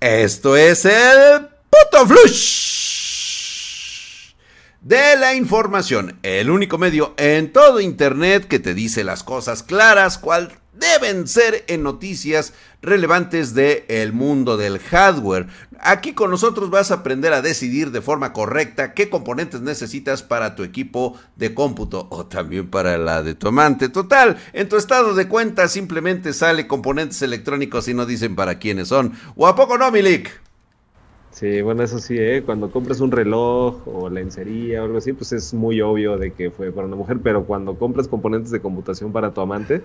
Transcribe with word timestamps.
Esto 0.00 0.56
es 0.56 0.86
el 0.86 1.48
puto 1.68 2.06
flush 2.06 2.80
de 4.80 5.16
la 5.18 5.34
información, 5.34 6.18
el 6.22 6.48
único 6.48 6.78
medio 6.78 7.12
en 7.18 7.52
todo 7.52 7.80
internet 7.80 8.48
que 8.48 8.58
te 8.58 8.72
dice 8.72 9.04
las 9.04 9.22
cosas 9.22 9.62
claras, 9.62 10.16
cual 10.16 10.59
deben 10.72 11.26
ser 11.26 11.64
en 11.68 11.82
noticias 11.82 12.54
relevantes 12.82 13.54
del 13.54 13.84
el 13.88 14.12
mundo 14.12 14.56
del 14.56 14.78
hardware. 14.78 15.46
Aquí 15.80 16.12
con 16.12 16.30
nosotros 16.30 16.70
vas 16.70 16.90
a 16.90 16.96
aprender 16.96 17.32
a 17.32 17.42
decidir 17.42 17.90
de 17.90 18.00
forma 18.00 18.32
correcta 18.32 18.94
qué 18.94 19.08
componentes 19.08 19.60
necesitas 19.60 20.22
para 20.22 20.54
tu 20.54 20.62
equipo 20.62 21.18
de 21.36 21.54
cómputo 21.54 22.06
o 22.10 22.26
también 22.26 22.68
para 22.70 22.98
la 22.98 23.22
de 23.22 23.34
tu 23.34 23.48
amante. 23.48 23.88
Total, 23.88 24.36
en 24.52 24.68
tu 24.68 24.76
estado 24.76 25.14
de 25.14 25.28
cuenta 25.28 25.68
simplemente 25.68 26.32
sale 26.32 26.66
componentes 26.66 27.22
electrónicos 27.22 27.88
y 27.88 27.94
no 27.94 28.06
dicen 28.06 28.36
para 28.36 28.58
quiénes 28.58 28.88
son. 28.88 29.12
¿O 29.36 29.46
a 29.46 29.54
poco 29.56 29.78
no, 29.78 29.90
Milik? 29.90 30.40
Sí, 31.30 31.62
bueno, 31.62 31.84
eso 31.84 32.00
sí, 32.00 32.16
¿eh? 32.18 32.42
cuando 32.44 32.70
compras 32.72 33.00
un 33.00 33.12
reloj 33.12 33.86
o 33.86 34.10
lencería 34.10 34.82
o 34.82 34.86
algo 34.86 34.98
así, 34.98 35.12
pues 35.12 35.32
es 35.32 35.54
muy 35.54 35.80
obvio 35.80 36.18
de 36.18 36.32
que 36.32 36.50
fue 36.50 36.72
para 36.72 36.88
una 36.88 36.96
mujer, 36.96 37.18
pero 37.22 37.44
cuando 37.44 37.78
compras 37.78 38.08
componentes 38.08 38.50
de 38.50 38.60
computación 38.60 39.12
para 39.12 39.32
tu 39.32 39.40
amante, 39.40 39.82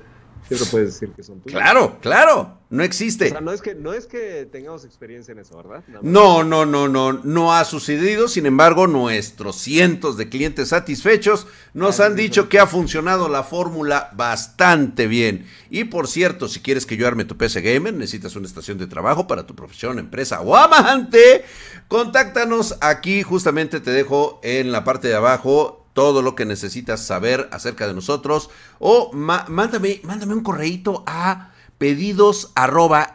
siempre 0.48 0.68
puedes 0.70 0.94
decir 0.94 1.10
que 1.16 1.24
son 1.24 1.40
tuyos. 1.42 1.60
Claro, 1.60 1.98
claro, 2.02 2.60
no 2.70 2.84
existe. 2.84 3.28
O 3.28 3.30
sea, 3.30 3.42
no 3.42 3.52
es 3.52 3.62
que, 3.62 3.76
no 3.76 3.94
es 3.94 4.06
que 4.06 4.48
tengamos 4.52 4.86
experiencia 4.86 5.32
en 5.32 5.40
eso, 5.40 5.58
¿verdad? 5.58 5.84
No, 6.02 6.44
no, 6.44 6.66
no, 6.66 6.88
no, 6.88 7.14
no 7.14 7.54
ha 7.54 7.66
sucedido. 7.66 8.28
Sin 8.28 8.46
embargo, 8.46 8.88
nuestros 8.88 9.56
cientos 9.58 10.18
de 10.18 10.30
clientes 10.30 10.70
satisfechos 10.70 11.48
nos 11.74 12.00
han 12.00 12.16
dicho 12.16 12.50
que 12.50 12.60
ha 12.60 12.68
funcionado 12.68 13.30
la 13.30 13.44
fórmula 13.44 14.12
bastante 14.14 15.08
bien. 15.08 15.48
Y 15.70 15.86
por 15.86 16.08
cierto, 16.08 16.48
si 16.48 16.60
quieres 16.60 16.86
que 16.86 16.98
yo 16.98 17.08
arme 17.08 17.26
tu 17.26 17.38
PC 17.38 17.62
Gamer, 17.62 17.94
necesitas 17.94 18.36
una 18.36 18.48
estación 18.48 18.78
de 18.78 18.88
trabajo 18.88 19.28
para 19.28 19.48
tu 19.48 19.56
profesión, 19.56 20.00
empresa 20.00 20.42
o 20.42 20.56
amante, 20.56 21.46
contáctanos 21.88 22.78
aquí. 22.82 23.24
Justamente 23.24 23.80
te 23.80 23.92
dejo 23.92 24.40
en 24.44 24.72
la 24.72 24.84
parte 24.84 25.08
de 25.08 25.16
abajo 25.16 25.85
todo 25.96 26.22
lo 26.22 26.36
que 26.36 26.46
necesitas 26.46 27.06
saber 27.06 27.48
acerca 27.52 27.88
de 27.88 27.94
nosotros 27.94 28.50
o 28.80 29.12
mándame, 29.14 30.02
mándame 30.04 30.34
un 30.34 30.44
correíto 30.44 31.04
a 31.08 31.54
pedidos 31.78 32.52
arroba 32.54 33.14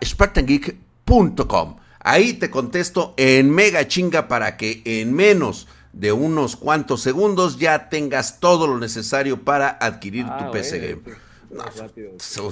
Ahí 2.00 2.32
te 2.32 2.50
contesto 2.50 3.12
en 3.18 3.50
mega 3.50 3.86
chinga 3.86 4.28
para 4.28 4.56
que 4.56 4.80
en 4.86 5.12
menos 5.12 5.68
de 5.92 6.12
unos 6.12 6.56
cuantos 6.56 7.02
segundos 7.02 7.58
ya 7.58 7.90
tengas 7.90 8.40
todo 8.40 8.66
lo 8.66 8.78
necesario 8.78 9.44
para 9.44 9.68
adquirir 9.68 10.24
tu 10.24 10.30
ah, 10.32 10.50
PC 10.50 10.78
Game. 10.78 11.02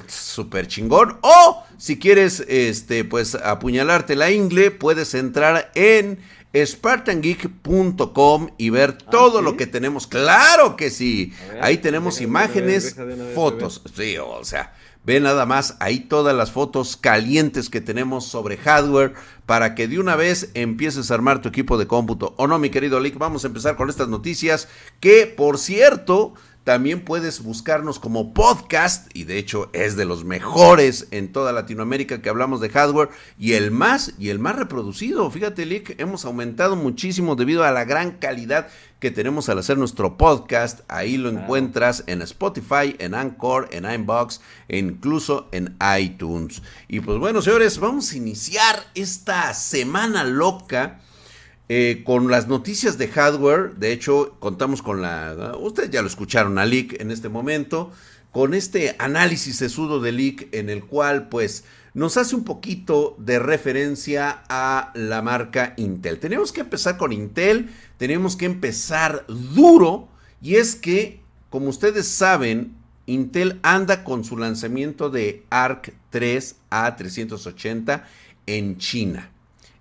super 0.08 0.66
chingón. 0.66 1.18
O 1.22 1.64
si 1.78 1.98
quieres, 1.98 2.44
este, 2.48 3.04
pues 3.04 3.34
apuñalarte 3.34 4.14
la 4.14 4.30
ingle, 4.30 4.70
puedes 4.72 5.14
entrar 5.14 5.70
en 5.74 6.18
spartangeek.com 6.66 8.48
y 8.58 8.70
ver 8.70 8.98
ah, 9.00 9.10
todo 9.10 9.42
lo 9.42 9.56
que 9.56 9.66
tenemos. 9.66 10.06
Claro 10.06 10.76
que 10.76 10.90
sí. 10.90 11.32
ahí 11.60 11.78
tenemos 11.78 12.20
imágenes, 12.20 12.96
fotos. 13.34 13.82
Sí, 13.94 14.16
o 14.18 14.44
sea, 14.44 14.74
ve 15.04 15.20
nada 15.20 15.46
más 15.46 15.76
ahí 15.80 16.00
todas 16.00 16.34
las 16.36 16.52
fotos 16.52 16.96
calientes 16.96 17.70
que 17.70 17.80
tenemos 17.80 18.26
sobre 18.26 18.56
hardware 18.56 19.14
para 19.46 19.74
que 19.74 19.88
de 19.88 19.98
una 19.98 20.16
vez 20.16 20.50
empieces 20.54 21.10
a 21.10 21.14
armar 21.14 21.40
tu 21.40 21.48
equipo 21.48 21.78
de 21.78 21.86
cómputo. 21.86 22.34
¿O 22.36 22.46
no, 22.46 22.58
mi 22.58 22.70
querido 22.70 23.00
Lick? 23.00 23.16
Vamos 23.16 23.44
a 23.44 23.46
empezar 23.46 23.76
con 23.76 23.88
estas 23.88 24.08
noticias 24.08 24.68
que, 25.00 25.26
por 25.26 25.58
cierto, 25.58 26.34
también 26.68 27.00
puedes 27.00 27.42
buscarnos 27.42 27.98
como 27.98 28.34
podcast 28.34 29.08
y 29.14 29.24
de 29.24 29.38
hecho 29.38 29.70
es 29.72 29.96
de 29.96 30.04
los 30.04 30.26
mejores 30.26 31.08
en 31.12 31.32
toda 31.32 31.50
Latinoamérica 31.50 32.20
que 32.20 32.28
hablamos 32.28 32.60
de 32.60 32.68
hardware 32.68 33.08
y 33.38 33.54
el 33.54 33.70
más 33.70 34.12
y 34.18 34.28
el 34.28 34.38
más 34.38 34.54
reproducido. 34.54 35.30
Fíjate, 35.30 35.64
Lick, 35.64 35.98
hemos 35.98 36.26
aumentado 36.26 36.76
muchísimo 36.76 37.36
debido 37.36 37.64
a 37.64 37.72
la 37.72 37.86
gran 37.86 38.18
calidad 38.18 38.68
que 39.00 39.10
tenemos 39.10 39.48
al 39.48 39.60
hacer 39.60 39.78
nuestro 39.78 40.18
podcast. 40.18 40.80
Ahí 40.88 41.16
lo 41.16 41.30
encuentras 41.30 42.04
en 42.06 42.20
Spotify, 42.20 42.94
en 42.98 43.14
Anchor, 43.14 43.70
en 43.72 43.90
Inbox 43.90 44.42
e 44.68 44.76
incluso 44.76 45.48
en 45.52 45.74
iTunes. 45.98 46.60
Y 46.86 47.00
pues 47.00 47.18
bueno, 47.18 47.40
señores, 47.40 47.78
vamos 47.78 48.12
a 48.12 48.16
iniciar 48.18 48.84
esta 48.94 49.54
semana 49.54 50.22
loca 50.22 51.00
eh, 51.68 52.02
con 52.04 52.30
las 52.30 52.48
noticias 52.48 52.96
de 52.96 53.08
hardware, 53.08 53.74
de 53.76 53.92
hecho, 53.92 54.36
contamos 54.38 54.80
con 54.80 55.02
la. 55.02 55.54
Ustedes 55.60 55.90
ya 55.90 56.00
lo 56.00 56.08
escucharon 56.08 56.58
a 56.58 56.64
Leak 56.64 57.00
en 57.00 57.10
este 57.10 57.28
momento. 57.28 57.92
Con 58.32 58.54
este 58.54 58.94
análisis 58.98 59.56
sesudo 59.56 60.00
de 60.00 60.12
Leak, 60.12 60.48
en 60.52 60.70
el 60.70 60.84
cual, 60.84 61.28
pues, 61.28 61.64
nos 61.94 62.16
hace 62.16 62.36
un 62.36 62.44
poquito 62.44 63.16
de 63.18 63.38
referencia 63.38 64.44
a 64.48 64.92
la 64.94 65.22
marca 65.22 65.74
Intel. 65.76 66.18
Tenemos 66.18 66.52
que 66.52 66.60
empezar 66.60 66.96
con 66.96 67.12
Intel, 67.12 67.70
tenemos 67.96 68.36
que 68.36 68.46
empezar 68.46 69.24
duro, 69.28 70.08
y 70.40 70.56
es 70.56 70.74
que, 70.74 71.20
como 71.50 71.68
ustedes 71.68 72.06
saben, 72.06 72.76
Intel 73.06 73.58
anda 73.62 74.04
con 74.04 74.24
su 74.24 74.36
lanzamiento 74.36 75.10
de 75.10 75.44
ARC 75.50 75.94
3 76.10 76.56
A380 76.70 78.04
en 78.46 78.76
China. 78.78 79.30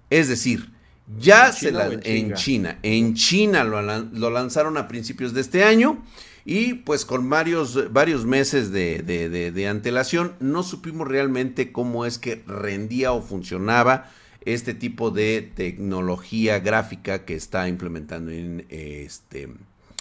Es 0.10 0.30
decir, 0.30 0.72
ya 1.20 1.54
se 1.54 1.72
la, 1.72 1.90
en, 2.04 2.34
China, 2.34 2.80
en 2.84 3.14
China 3.14 3.64
lo, 3.64 3.82
lo, 3.82 4.30
lanzaron 4.30 4.78
a 4.78 4.88
principios 4.88 5.34
de 5.34 5.42
este 5.42 5.64
año 5.64 6.04
y 6.44 6.76
pues 6.76 7.06
con 7.06 7.30
varios, 7.30 7.92
varios 7.94 8.26
meses 8.26 8.72
de, 8.72 9.02
de, 9.02 9.68
antelación 9.68 10.34
no 10.40 10.64
supimos 10.64 11.08
realmente 11.08 11.72
cómo 11.72 12.06
es 12.06 12.18
que 12.18 12.44
rendía 12.46 13.14
o 13.14 13.22
funcionaba 13.22 14.12
este 14.42 14.74
tipo 14.74 15.12
de 15.12 15.52
tecnología 15.56 16.60
gráfica 16.60 17.26
que 17.26 17.36
está 17.36 17.68
implementando 17.68 18.32
en 18.32 18.66
este 18.70 19.50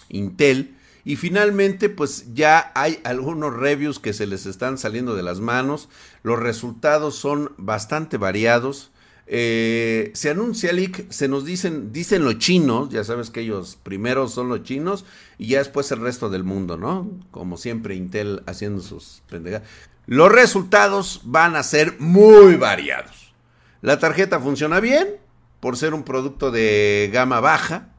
Intel. 0.09 0.75
Y 1.03 1.15
finalmente, 1.15 1.89
pues 1.89 2.33
ya 2.33 2.71
hay 2.75 2.99
algunos 3.03 3.53
reviews 3.53 3.99
que 3.99 4.13
se 4.13 4.27
les 4.27 4.45
están 4.45 4.77
saliendo 4.77 5.15
de 5.15 5.23
las 5.23 5.39
manos. 5.39 5.89
Los 6.23 6.39
resultados 6.39 7.15
son 7.15 7.53
bastante 7.57 8.17
variados. 8.17 8.91
Eh, 9.29 10.11
se 10.13 10.29
anuncia 10.29 10.71
leak, 10.71 11.11
se 11.11 11.27
nos 11.27 11.43
dicen, 11.43 11.91
dicen 11.91 12.23
los 12.23 12.37
chinos, 12.37 12.89
ya 12.89 13.03
sabes 13.03 13.29
que 13.29 13.41
ellos 13.41 13.77
primero 13.83 14.29
son 14.29 14.47
los 14.47 14.63
chinos 14.63 15.03
y 15.37 15.47
ya 15.47 15.57
después 15.57 15.91
el 15.91 15.99
resto 15.99 16.29
del 16.29 16.45
mundo, 16.45 16.77
¿no? 16.77 17.11
Como 17.31 17.57
siempre 17.57 17.95
Intel 17.95 18.41
haciendo 18.45 18.81
sus 18.81 19.21
pendejadas. 19.29 19.67
Los 20.05 20.31
resultados 20.31 21.21
van 21.25 21.57
a 21.57 21.63
ser 21.63 21.99
muy 21.99 22.55
variados. 22.55 23.33
La 23.81 23.99
tarjeta 23.99 24.39
funciona 24.39 24.79
bien 24.79 25.17
por 25.59 25.75
ser 25.75 25.93
un 25.93 26.03
producto 26.03 26.49
de 26.49 27.09
gama 27.11 27.41
baja. 27.41 27.89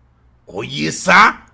Oye, 0.46 0.88
esa. 0.88 1.44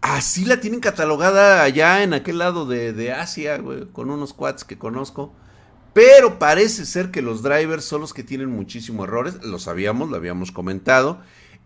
Así 0.00 0.44
la 0.44 0.60
tienen 0.60 0.78
catalogada 0.78 1.64
allá 1.64 2.04
en 2.04 2.14
aquel 2.14 2.38
lado 2.38 2.64
de, 2.64 2.92
de 2.92 3.12
Asia, 3.12 3.60
con 3.92 4.10
unos 4.10 4.32
quads 4.32 4.62
que 4.62 4.78
conozco. 4.78 5.32
Pero 5.96 6.38
parece 6.38 6.84
ser 6.84 7.10
que 7.10 7.22
los 7.22 7.42
drivers 7.42 7.86
son 7.86 8.02
los 8.02 8.12
que 8.12 8.22
tienen 8.22 8.50
muchísimos 8.50 9.08
errores. 9.08 9.42
Lo 9.42 9.58
sabíamos, 9.58 10.10
lo 10.10 10.16
habíamos 10.16 10.52
comentado. 10.52 11.22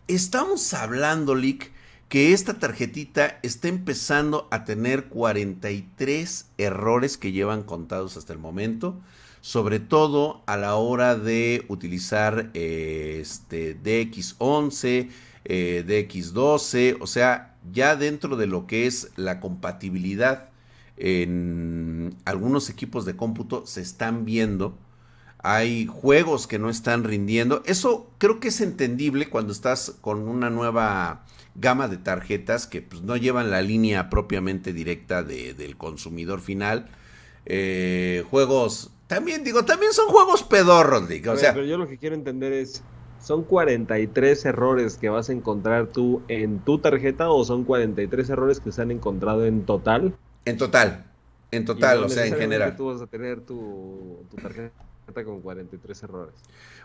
Estamos 0.07 0.73
hablando, 0.73 1.35
Lick, 1.35 1.73
que 2.09 2.33
esta 2.33 2.61
tarjetita 2.61 3.41
está 3.43 3.67
empezando 3.67 4.47
a 4.53 4.65
tener 4.65 5.07
43 5.07 6.47
errores 6.59 7.19
que 7.19 7.33
llevan 7.33 7.65
contados 7.65 8.17
hasta 8.17 8.33
el 8.33 8.39
momento. 8.39 9.01
Sobre 9.41 9.81
todo 9.81 10.45
a 10.47 10.57
la 10.57 10.77
hora 10.77 11.17
de 11.17 11.65
utilizar 11.67 12.53
eh, 12.55 13.19
este 13.21 13.77
DX11, 13.83 15.11
eh, 15.45 15.85
DX12. 15.85 16.99
O 17.01 17.09
sea, 17.09 17.57
ya 17.73 17.97
dentro 17.97 18.37
de 18.37 18.47
lo 18.47 18.69
que 18.69 18.87
es 18.87 19.11
la 19.17 19.41
compatibilidad 19.41 20.50
en 21.01 22.15
algunos 22.27 22.69
equipos 22.69 23.07
de 23.07 23.17
cómputo 23.17 23.67
se 23.67 23.81
están 23.81 24.27
viendo. 24.27 24.77
Hay 25.43 25.87
juegos 25.87 26.47
que 26.47 26.59
no 26.59 26.69
están 26.69 27.05
rindiendo. 27.05 27.63
Eso 27.65 28.11
creo 28.19 28.39
que 28.39 28.49
es 28.49 28.61
entendible 28.61 29.31
cuando 29.31 29.53
estás 29.53 29.97
con 30.03 30.29
una 30.29 30.51
nueva 30.51 31.25
gama 31.55 31.89
de 31.89 31.97
tarjetas 31.97 32.67
que 32.67 32.83
pues, 32.83 33.01
no 33.01 33.17
llevan 33.17 33.51
la 33.51 33.63
línea 33.63 34.11
propiamente 34.11 34.75
directa 34.75 35.23
del 35.23 35.77
consumidor 35.79 36.41
final. 36.41 36.91
Eh, 37.47 38.23
juegos, 38.29 38.91
también 39.07 39.43
digo, 39.43 39.65
también 39.65 39.95
son 39.95 40.09
juegos 40.09 40.43
pedorros, 40.43 41.09
digo. 41.09 41.33
O 41.33 41.37
sea, 41.39 41.55
pero 41.55 41.65
yo 41.65 41.79
lo 41.79 41.89
que 41.89 41.97
quiero 41.97 42.15
entender 42.15 42.53
es, 42.53 42.83
¿son 43.23 43.45
43 43.45 44.45
errores 44.45 44.99
que 44.99 45.09
vas 45.09 45.31
a 45.31 45.33
encontrar 45.33 45.87
tú 45.87 46.21
en 46.29 46.59
tu 46.59 46.79
tarjeta 46.79 47.31
o 47.31 47.43
son 47.47 47.65
43 47.65 48.29
errores 48.29 48.61
que 48.61 48.71
se 48.71 48.83
han 48.83 48.91
encontrado 48.91 49.47
en 49.47 49.65
total? 49.65 50.15
En 50.45 50.57
total, 50.57 51.05
en 51.51 51.65
total, 51.65 52.05
o 52.05 52.09
sea, 52.09 52.27
en 52.27 52.37
general. 52.37 52.77
Tú 52.77 52.87
vas 52.87 53.03
a 53.03 53.07
tener 53.07 53.41
tu, 53.41 54.25
tarjeta 54.41 54.73
con 55.25 55.41
43 55.41 56.03
errores. 56.05 56.35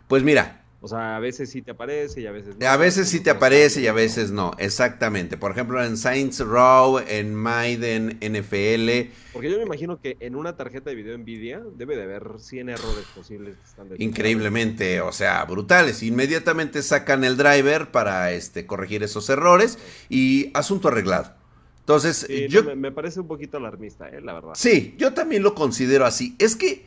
Pues 0.07 0.23
mira, 0.23 0.61
O 0.81 0.87
sea, 0.87 1.15
a 1.15 1.19
veces 1.19 1.49
sí 1.49 1.61
te 1.61 1.71
aparece 1.71 2.21
y 2.21 2.27
a 2.27 2.31
veces 2.31 2.57
no. 2.59 2.67
A 2.67 2.77
veces 2.77 3.09
sí 3.09 3.19
te 3.19 3.31
aparece 3.31 3.81
y 3.81 3.87
a 3.87 3.93
veces 3.93 4.31
no, 4.31 4.51
exactamente. 4.59 5.37
Por 5.37 5.51
ejemplo, 5.51 5.83
en 5.83 5.97
Saints 5.97 6.39
Row, 6.39 6.99
en 6.99 7.33
Maiden, 7.33 8.19
NFL. 8.21 9.11
Porque 9.33 9.49
yo 9.49 9.57
me 9.57 9.63
imagino 9.63 9.99
que 9.99 10.17
en 10.19 10.35
una 10.35 10.57
tarjeta 10.57 10.89
de 10.91 10.95
video 10.95 11.17
Nvidia 11.17 11.63
debe 11.75 11.95
de 11.95 12.03
haber 12.03 12.33
100 12.37 12.69
errores 12.69 13.05
posibles. 13.15 13.55
Increíblemente, 13.97 15.01
o 15.01 15.11
sea, 15.11 15.43
brutales. 15.45 16.03
Inmediatamente 16.03 16.83
sacan 16.83 17.23
el 17.23 17.37
driver 17.37 17.89
para 17.89 18.31
este, 18.31 18.67
corregir 18.67 19.01
esos 19.01 19.29
errores 19.29 19.79
y 20.09 20.51
asunto 20.53 20.89
arreglado. 20.89 21.44
Entonces, 21.85 22.27
yo... 22.49 22.63
me, 22.75 22.91
parece 22.91 23.19
un 23.19 23.27
poquito 23.27 23.57
alarmista, 23.57 24.09
eh, 24.09 24.19
la 24.19 24.33
verdad. 24.33 24.53
Sí, 24.55 24.95
yo 24.97 25.13
también 25.13 25.43
lo 25.43 25.53
considero 25.53 26.07
así. 26.07 26.35
Es 26.39 26.55
que 26.55 26.83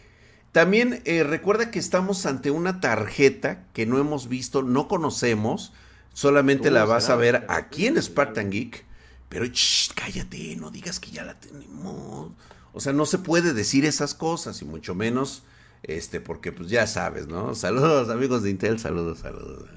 también 0.50 1.02
eh, 1.04 1.22
recuerda 1.22 1.70
que 1.70 1.78
estamos 1.78 2.26
ante 2.26 2.50
una 2.50 2.80
tarjeta 2.80 3.64
que 3.72 3.86
no 3.86 3.98
hemos 3.98 4.28
visto, 4.28 4.64
no 4.64 4.88
conocemos, 4.88 5.72
solamente 6.14 6.72
la 6.72 6.84
vas 6.84 7.10
a 7.10 7.16
ver 7.16 7.46
aquí 7.48 7.86
en 7.86 8.02
Spartan 8.02 8.50
Geek, 8.50 8.84
pero 9.28 9.46
cállate, 9.94 10.56
no 10.56 10.72
digas 10.72 10.98
que 10.98 11.12
ya 11.12 11.22
la 11.24 11.38
tenemos. 11.38 12.32
O 12.72 12.80
sea, 12.80 12.92
no 12.92 13.06
se 13.06 13.18
puede 13.18 13.52
decir 13.52 13.84
esas 13.84 14.14
cosas 14.14 14.60
y 14.62 14.64
mucho 14.64 14.96
menos, 14.96 15.44
este, 15.84 16.20
porque 16.20 16.50
pues 16.50 16.70
ya 16.70 16.88
sabes, 16.88 17.28
¿no? 17.28 17.54
Saludos 17.54 18.08
amigos 18.08 18.42
de 18.42 18.50
Intel, 18.50 18.80
saludos, 18.80 19.20
saludos. 19.20 19.70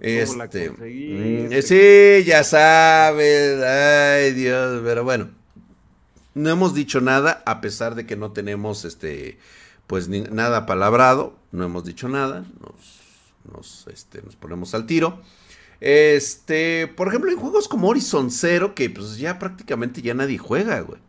Este, 0.00 0.70
mm, 0.70 1.50
sí, 1.62 2.24
ya 2.24 2.44
sabes, 2.44 3.62
ay 3.62 4.32
Dios, 4.32 4.80
pero 4.84 5.02
bueno, 5.02 5.30
no 6.34 6.50
hemos 6.50 6.72
dicho 6.72 7.00
nada 7.00 7.42
a 7.46 7.60
pesar 7.60 7.96
de 7.96 8.06
que 8.06 8.14
no 8.14 8.30
tenemos 8.30 8.84
este 8.84 9.38
pues 9.88 10.08
nada 10.08 10.66
palabrado, 10.66 11.36
no 11.50 11.64
hemos 11.64 11.84
dicho 11.84 12.08
nada, 12.08 12.44
nos, 13.50 13.86
este, 13.88 14.22
nos 14.22 14.36
ponemos 14.36 14.74
al 14.74 14.86
tiro. 14.86 15.20
Este, 15.80 16.88
por 16.88 17.08
ejemplo, 17.08 17.30
en 17.30 17.38
juegos 17.38 17.68
como 17.68 17.88
Horizon 17.88 18.30
Zero, 18.30 18.74
que 18.74 18.90
pues 18.90 19.16
ya 19.16 19.38
prácticamente 19.38 20.02
ya 20.02 20.12
nadie 20.12 20.38
juega, 20.38 20.80
güey. 20.80 21.00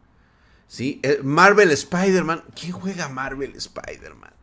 ¿Sí? 0.67 0.99
Eh, 1.03 1.19
Marvel 1.23 1.71
Spider-Man, 1.71 2.43
¿quién 2.55 2.71
juega 2.71 3.09
Marvel 3.09 3.55
Spider-Man? 3.55 4.33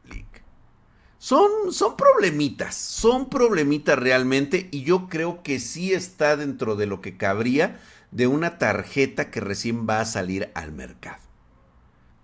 Son, 1.27 1.73
son 1.73 1.97
problemitas, 1.97 2.77
son 2.77 3.29
problemitas 3.29 3.99
realmente 3.99 4.69
y 4.71 4.85
yo 4.85 5.09
creo 5.09 5.43
que 5.43 5.59
sí 5.59 5.93
está 5.93 6.37
dentro 6.37 6.77
de 6.77 6.87
lo 6.87 7.01
que 7.01 7.17
cabría 7.17 7.81
de 8.13 8.29
una 8.29 8.59
tarjeta 8.59 9.29
que 9.29 9.41
recién 9.41 9.89
va 9.89 10.01
a 10.01 10.05
salir 10.05 10.51
al 10.55 10.71
mercado. 10.71 11.19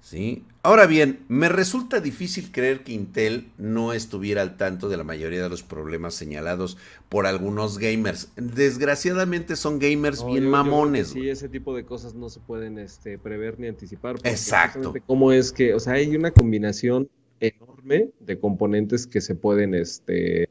¿Sí? 0.01 0.45
Ahora 0.63 0.87
bien, 0.87 1.25
me 1.27 1.49
resulta 1.49 1.99
difícil 1.99 2.53
creer 2.53 2.85
que 2.85 2.93
Intel 2.93 3.51
no 3.59 3.93
estuviera 3.93 4.41
al 4.41 4.57
tanto 4.57 4.89
de 4.89 4.97
la 4.97 5.03
mayoría 5.03 5.43
de 5.43 5.49
los 5.49 5.65
problemas 5.65 6.15
señalados 6.15 6.79
por 7.09 7.27
algunos 7.27 7.79
gamers. 7.79 8.31
Desgraciadamente 8.37 9.57
son 9.57 9.81
gamers 9.81 10.25
bien 10.25 10.49
mamones. 10.49 11.09
sí, 11.09 11.29
ese 11.29 11.49
tipo 11.49 11.75
de 11.75 11.85
cosas 11.85 12.15
no 12.15 12.29
se 12.29 12.39
pueden 12.39 12.79
este, 12.79 13.19
prever 13.19 13.59
ni 13.59 13.67
anticipar. 13.67 14.21
Exacto. 14.23 14.95
¿Cómo 15.09 15.33
es 15.33 15.51
que, 15.51 15.75
o 15.75 15.81
sea, 15.81 15.95
hay 15.95 16.15
una 16.15 16.31
combinación 16.31 17.09
enorme 17.41 17.72
de 17.85 18.39
componentes 18.41 19.07
que 19.07 19.21
se 19.21 19.35
pueden 19.35 19.75
este, 19.75 20.49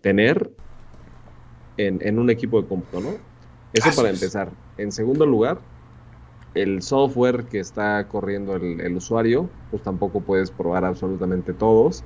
tener 0.00 0.50
en, 1.76 2.18
un 2.18 2.30
equipo 2.30 2.60
de 2.60 2.68
cómputo, 2.68 3.00
¿no? 3.00 3.10
Eso 3.72 3.90
para 3.96 4.10
empezar. 4.10 4.52
En 4.76 4.92
segundo 4.92 5.24
lugar, 5.24 5.58
el 6.54 6.82
software 6.82 7.44
que 7.44 7.60
está 7.60 8.06
corriendo 8.08 8.56
el, 8.56 8.96
usuario, 8.96 9.48
pues 9.70 9.82
tampoco 9.82 10.20
puedes 10.20 10.50
probar 10.50 10.84
absolutamente 10.84 11.52
todos 11.52 12.04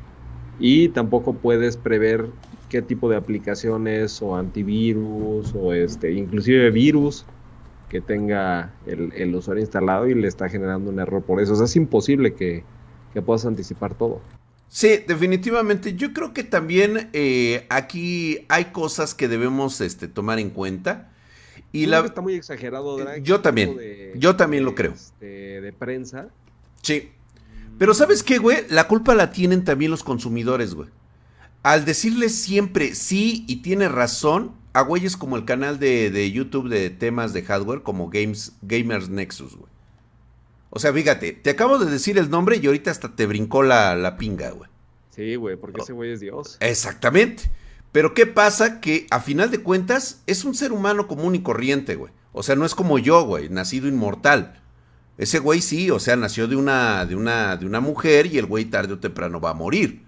y 0.58 0.88
tampoco 0.90 1.34
puedes 1.34 1.76
prever 1.76 2.28
qué 2.69 2.82
tipo 2.82 3.08
de 3.08 3.17
aplicaciones 3.17 4.23
o 4.23 4.37
antivirus 4.37 5.55
o 5.55 5.73
este 5.73 6.12
inclusive 6.12 6.70
virus 6.70 7.26
que 7.88 8.00
tenga 8.00 8.73
el, 8.87 9.34
usuario 9.34 9.62
instalado 9.62 10.08
y 10.08 10.14
le 10.14 10.28
está 10.28 10.49
generando 10.49 10.90
un 10.90 10.99
error 10.99 11.23
por 11.23 11.40
eso. 11.40 11.52
O 11.52 11.56
sea, 11.56 11.67
es 11.67 11.76
imposible 11.76 12.34
que, 12.34 12.64
puedas 13.25 13.46
anticipar 13.46 13.94
todo. 13.94 14.20
Sí, 14.68 14.98
definitivamente. 15.06 15.94
Yo 15.94 16.12
creo 16.12 16.32
que 16.34 16.44
también 16.44 17.08
eh, 17.12 17.66
aquí 17.68 18.44
hay 18.48 18.66
cosas 18.66 19.14
que 19.14 19.28
debemos 19.28 19.80
este, 19.80 20.08
tomar 20.08 20.38
en 20.38 20.50
cuenta. 20.50 21.12
Y 21.72 21.86
la... 21.86 22.00
Está 22.00 22.20
muy 22.20 22.34
exagerado, 22.34 22.96
Drake. 22.96 23.22
Yo 23.22 23.40
también. 23.40 23.78
yo 24.16 24.36
también 24.36 24.64
lo 24.64 24.74
creo. 24.74 24.92
Este, 24.92 25.60
de 25.60 25.72
prensa. 25.72 26.28
Sí. 26.82 27.10
Pero 27.78 27.92
¿sabes 27.94 28.22
qué, 28.22 28.38
güey? 28.38 28.58
La 28.70 28.88
culpa 28.88 29.14
la 29.14 29.30
tienen 29.32 29.64
también 29.64 29.90
los 29.90 30.02
consumidores, 30.02 30.74
güey. 30.74 30.88
Al 31.62 31.84
decirles 31.84 32.34
siempre 32.34 32.94
sí 32.94 33.44
y 33.48 33.56
tiene 33.56 33.88
razón, 33.88 34.52
a 34.72 34.82
güeyes 34.82 35.16
como 35.16 35.36
el 35.36 35.44
canal 35.44 35.78
de, 35.78 36.30
YouTube 36.30 36.68
de 36.68 36.90
temas 36.90 37.32
de 37.32 37.42
hardware, 37.42 37.82
como 37.82 38.08
Games, 38.08 38.52
Gamers 38.62 39.08
Nexus, 39.08 39.56
güey. 39.56 39.70
O 40.76 40.78
sea, 40.78 40.93
fíjate, 40.93 41.32
te 41.32 41.49
acabo 41.49 41.78
de 41.78 41.90
decir 41.90 42.19
el 42.19 42.28
nombre 42.28 42.58
y 42.58 42.67
ahorita 42.67 42.90
hasta 42.90 43.17
te 43.17 43.25
brincó 43.25 43.62
la, 43.62 43.96
la 43.96 44.19
pinga, 44.19 44.50
güey. 44.50 44.69
Sí, 45.08 45.34
güey, 45.37 45.56
porque 45.56 45.81
ese 45.81 45.94
güey 45.94 46.12
es 46.12 46.20
Dios. 46.20 46.58
Exactamente. 46.61 47.44
Pero 47.93 48.12
¿qué 48.12 48.26
pasa? 48.26 48.78
Que 48.78 49.06
a 49.11 49.20
final 49.20 49.50
de 49.50 49.62
cuentas 49.62 50.20
es 50.26 50.44
un 50.44 50.55
ser 50.55 50.73
humano 50.73 51.08
común 51.08 51.34
y 51.34 51.40
corriente, 51.40 51.94
güey. 51.94 52.12
O 52.34 52.43
sea, 52.43 52.56
no 52.56 52.67
es 52.67 52.75
como 52.75 52.99
yo, 52.99 53.25
güey, 53.25 53.49
nacido 53.49 53.88
inmortal. 53.88 54.61
Ese 55.17 55.38
güey 55.38 55.62
sí, 55.62 55.90
o 55.90 55.99
sea, 55.99 56.14
nació 56.17 56.46
de 56.46 56.56
una, 56.56 57.06
de 57.06 57.17
una, 57.17 57.56
de 57.56 57.64
una 57.64 57.81
mujer 57.81 58.26
y 58.26 58.37
el 58.37 58.44
güey 58.44 58.67
tarde 58.67 58.93
o 58.93 58.99
temprano 58.99 59.40
va 59.40 59.52
a 59.52 59.55
morir. 59.55 60.02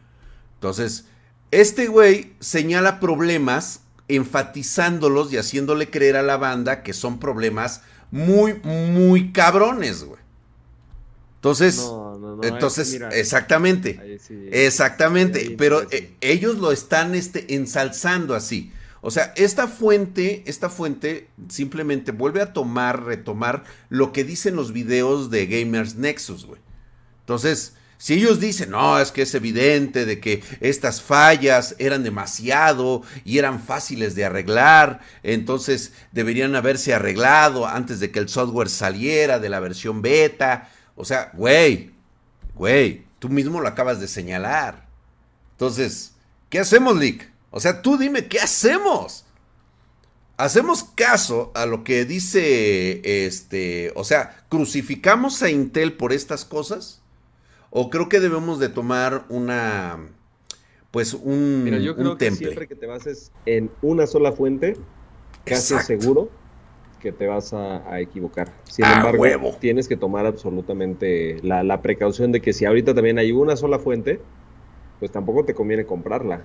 Entonces, 0.57 1.07
este 1.51 1.87
güey 1.87 2.35
señala 2.41 3.01
problemas 3.01 3.85
enfatizándolos 4.09 5.33
y 5.33 5.39
haciéndole 5.39 5.89
creer 5.89 6.19
a 6.19 6.23
la 6.23 6.37
banda 6.37 6.83
que 6.83 6.93
son 6.93 7.19
problemas 7.19 7.81
muy, 8.11 8.61
muy 8.63 9.33
cabrones, 9.33 10.05
güey. 10.05 10.28
Entonces, 11.39 11.89
entonces, 12.43 13.01
exactamente, 13.13 14.19
exactamente, 14.51 15.55
pero 15.57 15.83
eh, 15.93 16.17
ellos 16.21 16.59
lo 16.59 16.73
están 16.73 17.15
este, 17.15 17.55
ensalzando 17.55 18.35
así. 18.35 18.73
O 19.03 19.13
sea, 19.13 19.33
esta 19.37 19.69
fuente, 19.69 20.43
esta 20.47 20.69
fuente 20.69 21.29
simplemente 21.49 22.11
vuelve 22.11 22.43
a 22.43 22.53
tomar, 22.53 23.05
retomar 23.05 23.63
lo 23.89 24.13
que 24.13 24.25
dicen 24.25 24.57
los 24.57 24.73
videos 24.73 25.31
de 25.31 25.47
Gamers 25.47 25.95
Nexus, 25.95 26.45
güey. 26.45 26.61
Entonces, 27.21 27.75
si 27.99 28.15
ellos 28.15 28.41
dicen, 28.41 28.71
no, 28.71 28.99
es 28.99 29.13
que 29.13 29.23
es 29.23 29.35
evidente 29.35 30.07
de 30.07 30.19
que 30.19 30.43
estas 30.61 31.03
fallas 31.03 31.77
eran 31.79 32.03
demasiado 32.03 33.03
y 33.25 33.39
eran 33.39 33.61
fáciles 33.61 34.15
de 34.17 34.25
arreglar, 34.25 35.01
entonces 35.23 35.93
deberían 36.11 36.57
haberse 36.57 36.95
arreglado 36.95 37.67
antes 37.67 38.01
de 38.01 38.11
que 38.11 38.19
el 38.19 38.29
software 38.29 38.69
saliera 38.69 39.39
de 39.39 39.49
la 39.49 39.61
versión 39.61 40.03
beta. 40.03 40.71
O 40.99 41.05
sea, 41.05 41.31
güey, 41.33 41.93
güey, 42.57 43.05
tú 43.21 43.29
mismo 43.29 43.61
lo 43.61 43.69
acabas 43.69 44.01
de 44.01 44.09
señalar. 44.09 44.89
Entonces, 45.53 46.15
¿qué 46.51 46.59
hacemos, 46.59 46.99
Lick? 46.99 47.31
O 47.53 47.61
sea, 47.61 47.83
tú 47.83 47.97
dime, 47.97 48.27
¿qué 48.27 48.41
hacemos? 48.41 49.25
¿Hacemos 50.37 50.83
caso 50.83 51.53
a 51.55 51.67
lo 51.67 51.85
que 51.85 52.05
dice 52.05 53.27
este, 53.27 53.93
o 53.95 54.03
sea, 54.03 54.45
crucificamos 54.49 55.41
a 55.43 55.51
Intel 55.51 55.93
por 55.93 56.13
estas 56.13 56.45
cosas? 56.45 57.01
¿O 57.71 57.91
creo 57.91 58.09
que 58.09 58.19
debemos 58.19 58.59
de 58.59 58.69
tomar 58.69 59.25
una, 59.29 60.01
pues 60.91 61.15
un, 61.15 61.63
Mira, 61.63 61.79
yo 61.79 61.95
creo 61.95 62.19
que 62.19 62.33
siempre 62.33 62.67
que 62.67 62.75
te 62.75 62.87
bases 62.87 63.31
en 63.47 63.71
una 63.83 64.09
sola 64.09 64.33
fuente, 64.33 64.77
casi 65.45 65.79
seguro 65.79 66.29
que 66.99 67.13
te 67.13 67.27
vas 67.27 67.53
a, 67.53 68.01
equivocar. 68.01 68.53
Sin 68.65 68.85
embargo, 68.85 69.57
tienes 69.61 69.89
que 69.89 69.97
tomar 69.97 70.27
absolutamente 70.27 71.39
la, 71.43 71.83
precaución 71.83 72.33
de 72.33 72.41
que 72.41 72.53
si 72.53 72.65
ahorita 72.65 72.95
también 72.95 73.19
hay 73.19 73.33
una 73.33 73.57
sola 73.57 73.79
fuente, 73.79 74.21
pues 74.99 75.11
tampoco 75.11 75.45
te 75.45 75.55
conviene 75.55 75.85
comprarla. 75.85 76.43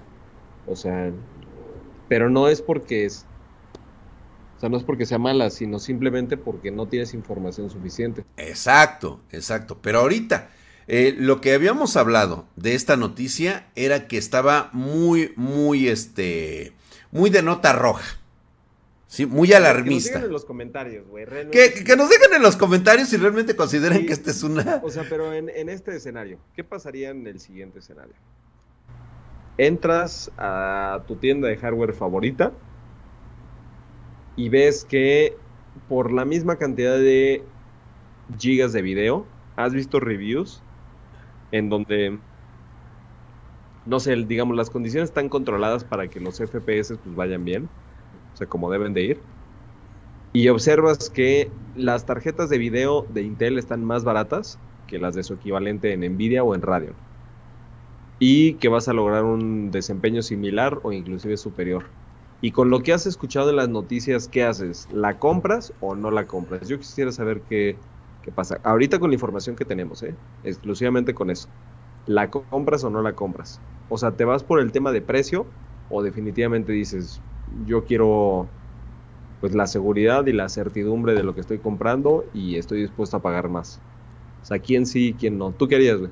O 0.67 0.75
sea, 0.75 1.11
pero 2.07 2.29
no 2.29 2.47
es 2.47 2.61
porque 2.61 3.05
es, 3.05 3.25
o 4.57 4.59
sea, 4.59 4.69
no 4.69 4.77
es 4.77 4.83
porque 4.83 5.05
sea 5.05 5.17
mala, 5.17 5.49
sino 5.49 5.79
simplemente 5.79 6.37
porque 6.37 6.71
no 6.71 6.87
tienes 6.87 7.13
información 7.13 7.69
suficiente. 7.69 8.23
Exacto, 8.37 9.19
exacto. 9.31 9.79
Pero 9.81 9.99
ahorita, 9.99 10.49
eh, 10.87 11.15
lo 11.17 11.41
que 11.41 11.53
habíamos 11.53 11.97
hablado 11.97 12.45
de 12.55 12.75
esta 12.75 12.97
noticia 12.97 13.67
era 13.75 14.07
que 14.07 14.17
estaba 14.17 14.69
muy, 14.73 15.33
muy, 15.35 15.87
este, 15.87 16.73
muy 17.11 17.29
de 17.29 17.41
nota 17.41 17.73
roja. 17.73 18.22
Sí, 19.13 19.27
muy 19.27 19.53
alarmista. 19.53 19.85
Que 19.85 19.93
nos 19.93 20.05
dejen 20.15 20.25
en 20.25 20.33
los 20.33 20.45
comentarios, 20.45 21.07
güey. 21.07 21.25
Que, 21.51 21.95
nos 21.95 22.09
dejen 22.09 22.33
en 22.33 22.41
los 22.41 22.57
comentarios 22.57 23.09
si 23.09 23.17
realmente 23.17 23.55
consideran 23.55 24.07
que 24.07 24.13
este 24.13 24.31
es 24.31 24.41
una. 24.41 24.81
O 24.83 24.89
sea, 24.89 25.05
pero 25.07 25.31
en, 25.31 25.69
este 25.69 25.95
escenario, 25.95 26.39
¿qué 26.55 26.63
pasaría 26.63 27.11
en 27.11 27.27
el 27.27 27.39
siguiente 27.39 27.77
escenario? 27.77 28.15
Entras 29.59 30.31
a 30.35 31.03
tu 31.05 31.17
tienda 31.17 31.47
de 31.47 31.57
hardware 31.57 31.93
favorita 31.93 32.53
y 34.35 34.49
ves 34.49 34.83
que 34.83 35.37
por 35.87 36.11
la 36.11 36.25
misma 36.25 36.55
cantidad 36.55 36.97
de 36.97 37.43
gigas 38.39 38.73
de 38.73 38.81
video, 38.81 39.27
has 39.55 39.73
visto 39.73 39.99
reviews 39.99 40.63
en 41.51 41.69
donde 41.69 42.17
no 43.85 43.99
sé, 43.99 44.15
digamos, 44.15 44.57
las 44.57 44.71
condiciones 44.71 45.09
están 45.09 45.29
controladas 45.29 45.83
para 45.83 46.07
que 46.07 46.19
los 46.19 46.39
FPS 46.39 46.97
pues 46.97 47.15
vayan 47.15 47.45
bien, 47.45 47.69
o 48.33 48.37
sea, 48.37 48.47
como 48.47 48.71
deben 48.71 48.93
de 48.93 49.03
ir. 49.03 49.21
Y 50.33 50.47
observas 50.49 51.09
que 51.09 51.51
las 51.75 52.05
tarjetas 52.05 52.49
de 52.49 52.57
video 52.57 53.05
de 53.09 53.21
Intel 53.21 53.57
están 53.57 53.83
más 53.83 54.03
baratas 54.03 54.57
que 54.87 54.99
las 54.99 55.15
de 55.15 55.23
su 55.23 55.35
equivalente 55.35 55.93
en 55.93 56.01
Nvidia 56.01 56.43
o 56.43 56.55
en 56.55 56.61
Radeon. 56.61 56.95
Y 58.19 58.55
que 58.55 58.69
vas 58.69 58.87
a 58.87 58.93
lograr 58.93 59.23
un 59.25 59.71
desempeño 59.71 60.21
similar 60.21 60.79
o 60.83 60.91
inclusive 60.91 61.37
superior. 61.37 61.85
Y 62.41 62.51
con 62.51 62.69
lo 62.69 62.81
que 62.81 62.93
has 62.93 63.05
escuchado 63.05 63.51
en 63.51 63.55
las 63.57 63.69
noticias, 63.69 64.27
¿qué 64.27 64.43
haces? 64.43 64.87
¿La 64.91 65.17
compras 65.19 65.73
o 65.79 65.95
no 65.95 66.11
la 66.11 66.27
compras? 66.27 66.67
Yo 66.67 66.77
quisiera 66.77 67.11
saber 67.11 67.41
qué, 67.47 67.77
qué 68.21 68.31
pasa. 68.31 68.59
Ahorita 68.63 68.99
con 68.99 69.11
la 69.11 69.15
información 69.15 69.55
que 69.55 69.65
tenemos, 69.65 70.03
¿eh? 70.03 70.15
exclusivamente 70.43 71.13
con 71.13 71.29
eso. 71.29 71.47
¿La 72.05 72.29
compras 72.29 72.83
o 72.83 72.89
no 72.89 73.01
la 73.01 73.13
compras? 73.13 73.61
O 73.87 73.97
sea, 73.97 74.11
¿te 74.15 74.25
vas 74.25 74.43
por 74.43 74.59
el 74.59 74.71
tema 74.71 74.91
de 74.91 75.01
precio 75.01 75.53
o 75.87 76.01
definitivamente 76.01 76.73
dices, 76.73 77.21
yo 77.65 77.85
quiero 77.85 78.47
pues 79.41 79.53
la 79.53 79.67
seguridad 79.67 80.25
y 80.25 80.33
la 80.33 80.47
certidumbre 80.47 81.13
de 81.13 81.23
lo 81.23 81.35
que 81.35 81.41
estoy 81.41 81.59
comprando 81.59 82.25
y 82.33 82.55
estoy 82.55 82.81
dispuesto 82.81 83.17
a 83.17 83.21
pagar 83.21 83.49
más? 83.49 83.79
O 84.41 84.45
sea, 84.45 84.59
¿quién 84.59 84.85
sí 84.85 85.09
y 85.09 85.13
quién 85.13 85.37
no? 85.37 85.51
¿Tú 85.51 85.67
qué 85.67 85.75
harías, 85.75 85.99
güey? 85.99 86.11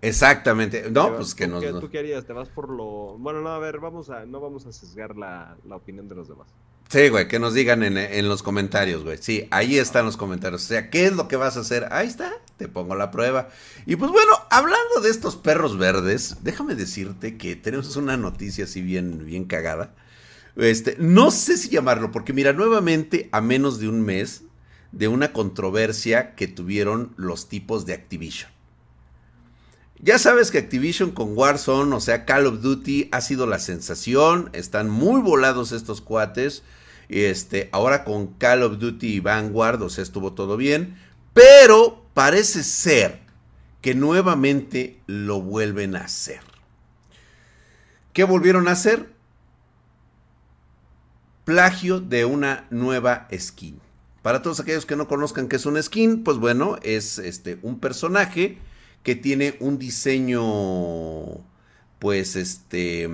Exactamente. 0.00 0.90
No, 0.90 1.16
pues 1.16 1.34
que 1.34 1.46
¿Tú, 1.46 1.52
nos... 1.52 1.64
qué, 1.64 1.72
¿Tú 1.72 1.90
qué 1.90 1.98
harías? 1.98 2.24
¿Te 2.24 2.32
vas 2.32 2.48
por 2.48 2.70
lo...? 2.70 3.16
Bueno, 3.18 3.40
no, 3.40 3.50
a 3.50 3.58
ver, 3.58 3.78
vamos 3.78 4.10
a... 4.10 4.26
No 4.26 4.40
vamos 4.40 4.66
a 4.66 4.72
sesgar 4.72 5.16
la, 5.16 5.56
la 5.66 5.76
opinión 5.76 6.08
de 6.08 6.14
los 6.14 6.28
demás. 6.28 6.48
Sí, 6.88 7.10
güey, 7.10 7.28
que 7.28 7.38
nos 7.38 7.52
digan 7.52 7.82
en, 7.82 7.98
en, 7.98 8.28
los 8.28 8.42
comentarios, 8.42 9.04
güey. 9.04 9.18
Sí, 9.18 9.46
ahí 9.50 9.76
están 9.76 10.06
los 10.06 10.16
comentarios. 10.16 10.64
O 10.64 10.68
sea, 10.68 10.88
¿qué 10.88 11.04
es 11.04 11.12
lo 11.14 11.28
que 11.28 11.36
vas 11.36 11.58
a 11.58 11.60
hacer? 11.60 11.86
Ahí 11.90 12.06
está, 12.06 12.32
te 12.56 12.66
pongo 12.66 12.94
la 12.94 13.10
prueba. 13.10 13.48
Y 13.84 13.96
pues 13.96 14.10
bueno, 14.10 14.32
hablando 14.50 15.00
de 15.02 15.10
estos 15.10 15.36
perros 15.36 15.76
verdes, 15.76 16.36
déjame 16.42 16.74
decirte 16.74 17.36
que 17.36 17.56
tenemos 17.56 17.94
una 17.96 18.16
noticia 18.16 18.64
así 18.64 18.80
bien, 18.80 19.26
bien 19.26 19.44
cagada. 19.44 19.94
Este, 20.58 20.96
no 20.98 21.30
sé 21.30 21.56
si 21.56 21.68
llamarlo, 21.68 22.10
porque 22.10 22.32
mira, 22.32 22.52
nuevamente, 22.52 23.28
a 23.30 23.40
menos 23.40 23.78
de 23.78 23.88
un 23.88 24.02
mes 24.02 24.42
de 24.90 25.06
una 25.06 25.32
controversia 25.32 26.34
que 26.34 26.48
tuvieron 26.48 27.14
los 27.16 27.48
tipos 27.48 27.86
de 27.86 27.94
Activision. 27.94 28.50
Ya 30.00 30.18
sabes 30.18 30.50
que 30.50 30.58
Activision 30.58 31.12
con 31.12 31.36
Warzone, 31.36 31.94
o 31.94 32.00
sea, 32.00 32.24
Call 32.24 32.46
of 32.46 32.60
Duty, 32.60 33.08
ha 33.12 33.20
sido 33.20 33.46
la 33.46 33.60
sensación. 33.60 34.50
Están 34.52 34.90
muy 34.90 35.20
volados 35.20 35.70
estos 35.72 36.00
cuates. 36.00 36.62
Este, 37.08 37.68
ahora 37.72 38.04
con 38.04 38.26
Call 38.34 38.62
of 38.64 38.78
Duty 38.78 39.20
Vanguard, 39.20 39.82
o 39.82 39.88
sea, 39.88 40.02
estuvo 40.02 40.32
todo 40.32 40.56
bien. 40.56 40.98
Pero 41.34 42.04
parece 42.14 42.64
ser 42.64 43.20
que 43.80 43.94
nuevamente 43.94 45.00
lo 45.06 45.40
vuelven 45.40 45.94
a 45.94 46.00
hacer. 46.00 46.40
¿Qué 48.12 48.24
volvieron 48.24 48.66
a 48.66 48.72
hacer? 48.72 49.17
Plagio 51.48 51.98
de 52.00 52.26
una 52.26 52.66
nueva 52.68 53.26
skin. 53.34 53.80
Para 54.20 54.42
todos 54.42 54.60
aquellos 54.60 54.84
que 54.84 54.96
no 54.96 55.08
conozcan 55.08 55.48
qué 55.48 55.56
es 55.56 55.64
una 55.64 55.82
skin, 55.82 56.22
pues 56.22 56.36
bueno, 56.36 56.76
es 56.82 57.18
este 57.18 57.58
un 57.62 57.80
personaje 57.80 58.58
que 59.02 59.16
tiene 59.16 59.56
un 59.60 59.78
diseño 59.78 60.42
pues 62.00 62.36
este 62.36 63.08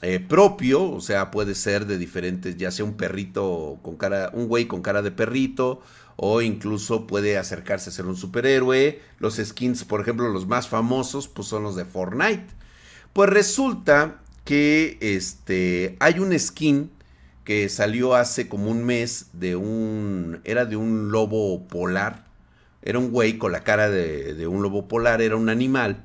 eh, 0.00 0.20
propio, 0.26 0.90
o 0.90 1.02
sea, 1.02 1.30
puede 1.30 1.54
ser 1.54 1.84
de 1.84 1.98
diferentes, 1.98 2.56
ya 2.56 2.70
sea 2.70 2.86
un 2.86 2.94
perrito 2.94 3.78
con 3.82 3.96
cara, 3.96 4.30
un 4.32 4.48
güey 4.48 4.64
con 4.64 4.80
cara 4.80 5.02
de 5.02 5.10
perrito, 5.10 5.82
o 6.16 6.40
incluso 6.40 7.06
puede 7.06 7.36
acercarse 7.36 7.90
a 7.90 7.92
ser 7.92 8.06
un 8.06 8.16
superhéroe. 8.16 9.02
Los 9.18 9.36
skins, 9.36 9.84
por 9.84 10.00
ejemplo, 10.00 10.30
los 10.30 10.46
más 10.46 10.66
famosos, 10.66 11.28
pues 11.28 11.46
son 11.46 11.64
los 11.64 11.76
de 11.76 11.84
Fortnite. 11.84 12.46
Pues 13.12 13.28
resulta 13.28 14.22
que 14.46 14.96
este 15.02 15.98
hay 16.00 16.20
un 16.20 16.38
skin 16.38 16.95
que 17.46 17.70
salió 17.70 18.14
hace 18.14 18.48
como 18.48 18.70
un 18.70 18.84
mes 18.84 19.30
de 19.32 19.56
un 19.56 20.40
era 20.44 20.66
de 20.66 20.76
un 20.76 21.10
lobo 21.10 21.66
polar. 21.68 22.26
Era 22.82 22.98
un 22.98 23.10
güey 23.10 23.38
con 23.38 23.52
la 23.52 23.64
cara 23.64 23.88
de, 23.88 24.34
de 24.34 24.46
un 24.46 24.62
lobo 24.62 24.88
polar, 24.88 25.22
era 25.22 25.36
un 25.36 25.48
animal 25.48 26.04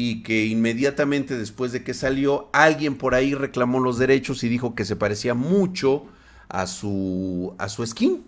y 0.00 0.22
que 0.22 0.46
inmediatamente 0.46 1.36
después 1.36 1.72
de 1.72 1.82
que 1.82 1.92
salió, 1.92 2.50
alguien 2.52 2.94
por 2.96 3.16
ahí 3.16 3.34
reclamó 3.34 3.80
los 3.80 3.98
derechos 3.98 4.44
y 4.44 4.48
dijo 4.48 4.76
que 4.76 4.84
se 4.84 4.94
parecía 4.94 5.34
mucho 5.34 6.06
a 6.48 6.68
su, 6.68 7.52
a 7.58 7.68
su 7.68 7.84
skin. 7.84 8.24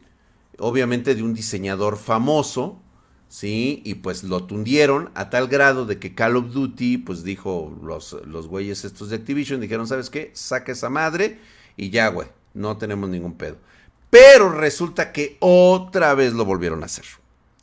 Obviamente 0.59 1.14
de 1.14 1.23
un 1.23 1.33
diseñador 1.33 1.97
famoso, 1.97 2.80
¿sí? 3.28 3.83
Y 3.85 3.95
pues 3.95 4.25
lo 4.25 4.47
tundieron 4.47 5.11
a 5.14 5.30
tal 5.30 5.47
grado 5.47 5.87
de 5.87 6.00
que 6.00 6.12
Call 6.12 6.35
of 6.38 6.52
Duty, 6.52 6.99
pues 6.99 7.23
dijo 7.23 7.73
los, 7.85 8.16
los 8.26 8.49
güeyes 8.49 8.85
estos 8.85 9.11
de 9.11 9.16
Activision, 9.16 9.61
dijeron, 9.61 9.87
¿sabes 9.87 10.11
qué? 10.11 10.33
Saca 10.35 10.73
esa 10.73 10.90
madre 10.90 11.38
y 11.76 11.90
ya, 11.90 12.09
güey, 12.09 12.26
no 12.54 12.76
tenemos 12.76 13.09
ningún 13.11 13.35
pedo. 13.35 13.57
Pero 14.11 14.50
resulta 14.50 15.12
que 15.12 15.37
otra 15.40 16.14
vez 16.14 16.33
lo 16.33 16.45
volvieron 16.45 16.83
a 16.83 16.87
hacer. 16.87 17.04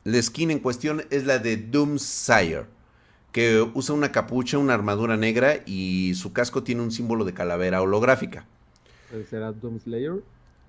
La 0.04 0.22
skin 0.22 0.52
en 0.52 0.60
cuestión 0.60 1.04
es 1.10 1.26
la 1.26 1.40
de 1.40 1.58
Doomsire 1.58 2.66
que 3.32 3.62
usa 3.74 3.94
una 3.94 4.12
capucha, 4.12 4.58
una 4.58 4.74
armadura 4.74 5.16
negra 5.16 5.62
y 5.66 6.14
su 6.16 6.34
casco 6.34 6.64
tiene 6.64 6.82
un 6.82 6.92
símbolo 6.92 7.24
de 7.24 7.34
calavera 7.34 7.82
holográfica. 7.82 8.46
¿Será 9.30 9.52
Doomslayer? 9.52 10.24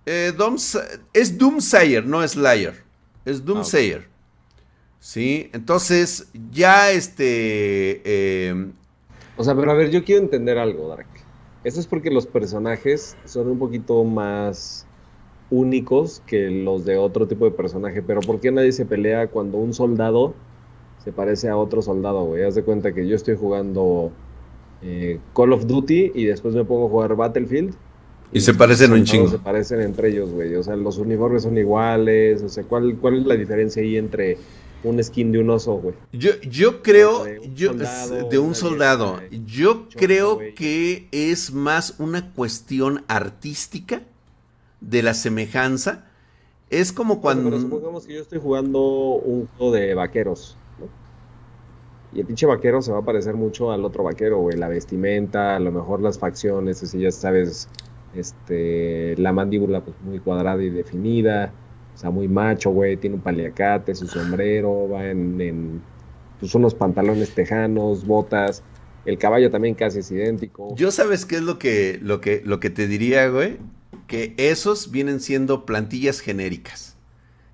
Eh, 0.04 0.32
Dooms, 0.37 0.78
es 1.12 1.38
Doomsayer, 1.38 2.04
no 2.04 2.22
es 2.22 2.32
Slayer. 2.32 2.82
Es 3.25 3.44
Doomsayer. 3.44 4.00
Ah, 4.00 4.00
okay. 4.00 4.64
Sí, 5.00 5.50
entonces 5.52 6.28
ya 6.50 6.90
este... 6.90 8.02
Eh... 8.04 8.66
O 9.37 9.44
sea, 9.44 9.54
pero 9.54 9.70
a 9.70 9.75
ver, 9.75 9.90
yo 9.90 10.04
quiero 10.04 10.22
entender 10.22 10.58
algo, 10.58 10.88
Dark. 10.88 11.06
Eso 11.65 11.81
es 11.81 11.87
porque 11.87 12.11
los 12.11 12.27
personajes 12.27 13.17
son 13.25 13.49
un 13.49 13.59
poquito 13.59 14.05
más 14.05 14.87
únicos 15.50 16.23
que 16.27 16.50
los 16.50 16.85
de 16.85 16.97
otro 16.97 17.27
tipo 17.27 17.45
de 17.45 17.50
personaje. 17.50 18.03
Pero 18.03 18.21
¿por 18.21 18.41
qué 18.41 18.50
nadie 18.50 18.73
se 18.73 18.87
pelea 18.87 19.29
cuando 19.29 19.59
un 19.59 19.75
soldado 19.75 20.35
se 21.05 21.12
parece 21.12 21.49
a 21.49 21.57
otro 21.57 21.81
soldado, 21.81 22.25
güey. 22.25 22.43
Haz 22.43 22.55
de 22.55 22.62
cuenta 22.62 22.93
que 22.93 23.07
yo 23.07 23.17
estoy 23.17 23.37
jugando 23.37 24.11
eh, 24.83 25.19
Call 25.35 25.53
of 25.53 25.67
Duty 25.67 26.12
y 26.15 26.25
después 26.25 26.55
me 26.55 26.65
pongo 26.65 26.87
a 26.87 26.91
jugar 26.91 27.17
Battlefield. 27.17 27.75
Y, 28.33 28.38
y 28.38 28.41
se 28.41 28.53
parecen 28.53 28.93
un 28.93 29.05
chingo. 29.05 29.29
Se 29.29 29.38
parecen 29.38 29.81
entre 29.81 30.11
ellos, 30.11 30.31
güey. 30.31 30.55
O 30.57 30.62
sea, 30.62 30.77
los 30.77 30.99
uniformes 30.99 31.45
son 31.45 31.57
iguales. 31.57 32.43
O 32.43 32.49
sea, 32.49 32.65
¿cuál, 32.65 32.97
cuál 33.00 33.19
es 33.19 33.27
la 33.27 33.37
diferencia 33.37 33.83
ahí 33.83 33.97
entre 33.97 34.37
un 34.85 35.02
skin 35.02 35.32
de 35.32 35.40
un 35.40 35.50
oso, 35.50 35.75
güey? 35.75 35.94
Yo, 36.12 36.32
yo 36.42 36.82
creo, 36.82 37.25
yo, 37.54 37.70
soldado, 37.70 38.28
de 38.28 38.38
un 38.38 38.54
soldado, 38.54 39.20
yo 39.47 39.88
creo 39.88 40.37
wey. 40.37 40.54
que 40.54 41.08
es 41.11 41.52
más 41.52 41.97
una 41.99 42.32
cuestión 42.32 43.04
artística 43.08 44.02
de 44.80 45.02
la 45.02 45.14
semejanza. 45.14 46.06
Es 46.70 46.92
como 46.92 47.20
cuando... 47.20 47.50
Pero 47.50 47.62
supongamos 47.62 48.06
que 48.06 48.14
yo 48.14 48.20
estoy 48.20 48.38
jugando 48.38 48.80
un 48.80 49.49
juego 49.56 49.73
de 49.73 49.94
vaqueros. 49.94 50.56
Y 52.12 52.20
el 52.20 52.26
pinche 52.26 52.47
vaquero 52.47 52.80
se 52.80 52.92
va 52.92 52.99
a 52.99 53.04
parecer 53.04 53.35
mucho 53.35 53.70
al 53.70 53.85
otro 53.85 54.02
vaquero, 54.04 54.38
güey. 54.38 54.56
La 54.56 54.68
vestimenta, 54.68 55.56
a 55.56 55.61
lo 55.61 55.70
mejor 55.73 56.00
las 56.00 56.18
facciones, 56.18 56.82
así 56.82 57.00
ya 57.00 57.11
sabes, 57.11 57.68
este, 58.14 59.14
la 59.18 59.32
mandíbula 59.32 59.82
pues 59.82 59.97
muy 60.02 60.18
cuadrada 60.18 60.62
y 60.62 60.70
definida. 60.70 61.52
O 61.99 62.00
sea, 62.00 62.11
muy 62.11 62.28
macho, 62.28 62.71
güey. 62.71 62.97
Tiene 62.97 63.17
un 63.17 63.23
paliacate, 63.23 63.93
su 63.93 64.07
sombrero, 64.07 64.88
va 64.88 65.11
en, 65.11 65.40
en 65.40 65.83
pues, 66.38 66.55
unos 66.55 66.73
pantalones 66.73 67.35
tejanos, 67.35 68.07
botas. 68.07 68.62
El 69.05 69.19
caballo 69.19 69.50
también 69.50 69.75
casi 69.75 69.99
es 69.99 70.11
idéntico. 70.12 70.76
Yo 70.76 70.93
sabes 70.93 71.26
qué 71.26 71.35
es 71.37 71.43
lo 71.43 71.59
que, 71.59 71.99
lo 72.00 72.21
que, 72.21 72.40
lo 72.45 72.61
que 72.61 72.71
te 72.71 72.87
diría, 72.87 73.28
güey. 73.28 73.57
Que 74.07 74.33
esos 74.37 74.93
vienen 74.93 75.19
siendo 75.19 75.67
plantillas 75.67 76.21
genéricas 76.21 76.97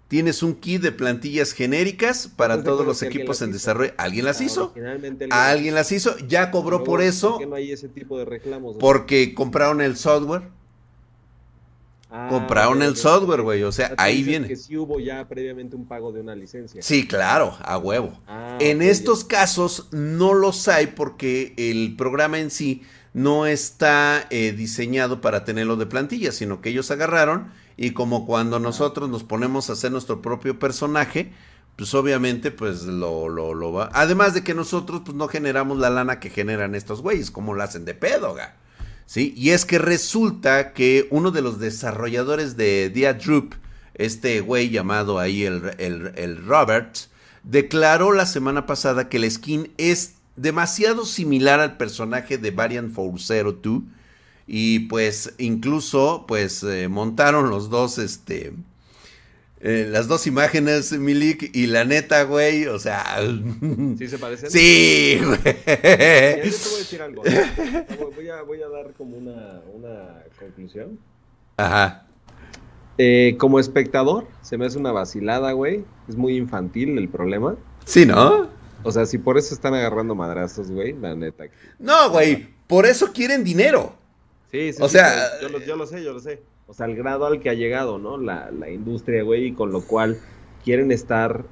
tienes 0.08 0.42
un 0.42 0.54
kit 0.54 0.82
de 0.82 0.92
plantillas 0.92 1.52
genéricas 1.52 2.28
para 2.28 2.62
todos 2.62 2.86
los 2.86 3.02
equipos 3.02 3.40
en 3.42 3.50
desarrollo. 3.50 3.92
¿Alguien 3.96 4.26
las 4.26 4.40
hizo? 4.42 4.74
¿Alguien 5.30 5.74
las 5.74 5.90
hizo? 5.90 6.16
Ya 6.28 6.50
cobró 6.50 6.84
por 6.84 7.00
eso 7.00 7.30
¿Por 7.30 7.40
qué 7.40 7.46
no 7.46 7.56
hay 7.56 7.72
ese 7.72 7.88
tipo 7.88 8.18
de 8.18 8.24
reclamos? 8.24 8.74
güey? 8.74 8.80
porque 8.80 9.34
compraron 9.34 9.80
el 9.80 9.96
software. 9.96 10.42
Ah, 12.16 12.28
compraron 12.30 12.80
el 12.80 12.96
software, 12.96 13.42
güey. 13.42 13.64
O 13.64 13.72
sea, 13.72 13.92
ahí 13.98 14.22
viene. 14.22 14.46
Que 14.46 14.54
sí 14.54 14.76
hubo 14.76 15.00
ya 15.00 15.26
previamente 15.26 15.74
un 15.74 15.84
pago 15.84 16.12
de 16.12 16.20
una 16.20 16.36
licencia. 16.36 16.80
Sí, 16.80 17.08
claro, 17.08 17.56
a 17.60 17.76
huevo. 17.76 18.12
Ah, 18.28 18.56
en 18.60 18.82
estos 18.82 19.24
casos 19.24 19.88
no 19.90 20.32
los 20.32 20.68
hay 20.68 20.86
porque 20.86 21.54
el 21.56 21.96
programa 21.96 22.38
en 22.38 22.52
sí 22.52 22.82
no 23.14 23.46
está 23.46 24.28
eh, 24.30 24.52
diseñado 24.52 25.20
para 25.20 25.44
tenerlo 25.44 25.74
de 25.74 25.86
plantilla, 25.86 26.30
sino 26.30 26.60
que 26.60 26.68
ellos 26.68 26.92
agarraron 26.92 27.48
y 27.76 27.90
como 27.90 28.26
cuando 28.26 28.60
nosotros 28.60 29.10
nos 29.10 29.24
ponemos 29.24 29.68
a 29.68 29.72
hacer 29.72 29.90
nuestro 29.90 30.22
propio 30.22 30.60
personaje, 30.60 31.32
pues 31.74 31.92
obviamente 31.94 32.52
pues 32.52 32.84
lo, 32.84 33.28
lo, 33.28 33.54
lo 33.54 33.72
va. 33.72 33.90
Además 33.92 34.34
de 34.34 34.44
que 34.44 34.54
nosotros 34.54 35.02
pues 35.04 35.16
no 35.16 35.26
generamos 35.26 35.78
la 35.78 35.90
lana 35.90 36.20
que 36.20 36.30
generan 36.30 36.76
estos 36.76 37.02
güeyes, 37.02 37.32
como 37.32 37.54
lo 37.54 37.62
hacen 37.64 37.84
de 37.84 37.94
pedo. 37.94 38.36
¿Sí? 39.06 39.34
Y 39.36 39.50
es 39.50 39.64
que 39.64 39.78
resulta 39.78 40.72
que 40.72 41.06
uno 41.10 41.30
de 41.30 41.42
los 41.42 41.58
desarrolladores 41.58 42.56
de 42.56 42.90
Diadrup, 42.90 43.54
este 43.94 44.40
güey 44.40 44.70
llamado 44.70 45.18
ahí 45.18 45.44
el, 45.44 45.74
el, 45.78 46.12
el 46.16 46.44
Robert, 46.44 46.96
declaró 47.42 48.12
la 48.12 48.26
semana 48.26 48.66
pasada 48.66 49.08
que 49.08 49.18
la 49.18 49.30
skin 49.30 49.70
es 49.76 50.14
demasiado 50.36 51.04
similar 51.04 51.60
al 51.60 51.76
personaje 51.76 52.38
de 52.38 52.50
Variant 52.50 52.92
402 52.92 53.82
y 54.46 54.80
pues 54.80 55.34
incluso 55.38 56.24
pues 56.26 56.62
eh, 56.62 56.88
montaron 56.88 57.50
los 57.50 57.70
dos 57.70 57.98
este 57.98 58.52
eh, 59.66 59.86
las 59.90 60.08
dos 60.08 60.26
imágenes, 60.26 60.92
Milik, 60.92 61.50
y 61.56 61.66
la 61.68 61.86
neta, 61.86 62.24
güey, 62.24 62.66
o 62.66 62.78
sea... 62.78 63.16
¿Sí 63.98 64.08
se 64.08 64.18
parecen? 64.18 64.50
Sí, 64.50 65.18
güey. 65.24 65.38
Yo 65.38 65.42
te 65.42 66.42
voy 66.44 66.74
a 66.74 66.78
decir 66.78 67.00
algo. 67.02 67.22
¿no? 67.24 68.10
Voy, 68.14 68.28
a, 68.28 68.42
voy 68.42 68.62
a 68.62 68.68
dar 68.68 68.92
como 68.92 69.16
una, 69.16 69.62
una 69.74 70.22
conclusión. 70.38 70.98
Ajá. 71.56 72.06
Eh, 72.98 73.36
como 73.38 73.58
espectador, 73.58 74.26
se 74.42 74.58
me 74.58 74.66
hace 74.66 74.78
una 74.78 74.92
vacilada, 74.92 75.52
güey. 75.52 75.82
Es 76.08 76.16
muy 76.16 76.36
infantil 76.36 76.98
el 76.98 77.08
problema. 77.08 77.56
Sí, 77.86 78.04
¿no? 78.04 78.48
O 78.82 78.92
sea, 78.92 79.06
si 79.06 79.16
por 79.16 79.38
eso 79.38 79.54
están 79.54 79.72
agarrando 79.74 80.14
madrazos, 80.14 80.70
güey, 80.70 80.92
la 80.92 81.14
neta. 81.14 81.44
No, 81.78 82.10
güey, 82.10 82.48
por 82.66 82.84
eso 82.84 83.12
quieren 83.12 83.42
dinero. 83.42 83.96
Sí, 84.52 84.74
sí. 84.74 84.78
O 84.82 84.88
sí, 84.88 84.98
sea- 84.98 85.40
Yo 85.40 85.48
lo, 85.48 85.58
yo 85.60 85.74
lo 85.76 85.86
sé, 85.86 86.04
yo 86.04 86.12
lo 86.12 86.20
sé. 86.20 86.42
O 86.66 86.74
sea, 86.74 86.86
el 86.86 86.96
grado 86.96 87.26
al 87.26 87.40
que 87.40 87.50
ha 87.50 87.54
llegado, 87.54 87.98
¿no? 87.98 88.16
La, 88.16 88.50
la 88.50 88.70
industria, 88.70 89.22
güey, 89.22 89.46
y 89.46 89.52
con 89.52 89.70
lo 89.70 89.82
cual 89.82 90.18
quieren 90.64 90.90
estar, 90.92 91.44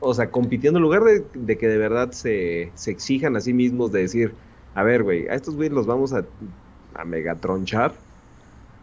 o 0.00 0.12
sea, 0.14 0.30
compitiendo 0.30 0.78
en 0.78 0.82
lugar 0.82 1.02
de, 1.04 1.56
que 1.58 1.68
de 1.68 1.78
verdad 1.78 2.12
se, 2.12 2.70
se 2.74 2.90
exijan 2.90 3.36
a 3.36 3.40
sí 3.40 3.52
mismos 3.52 3.90
de 3.90 4.00
decir, 4.00 4.34
a 4.74 4.82
ver, 4.82 5.02
güey, 5.02 5.28
a 5.28 5.34
estos 5.34 5.56
güeyes 5.56 5.72
los 5.72 5.86
vamos 5.86 6.12
a, 6.12 6.24
a 6.94 7.04
megatronchar 7.04 7.92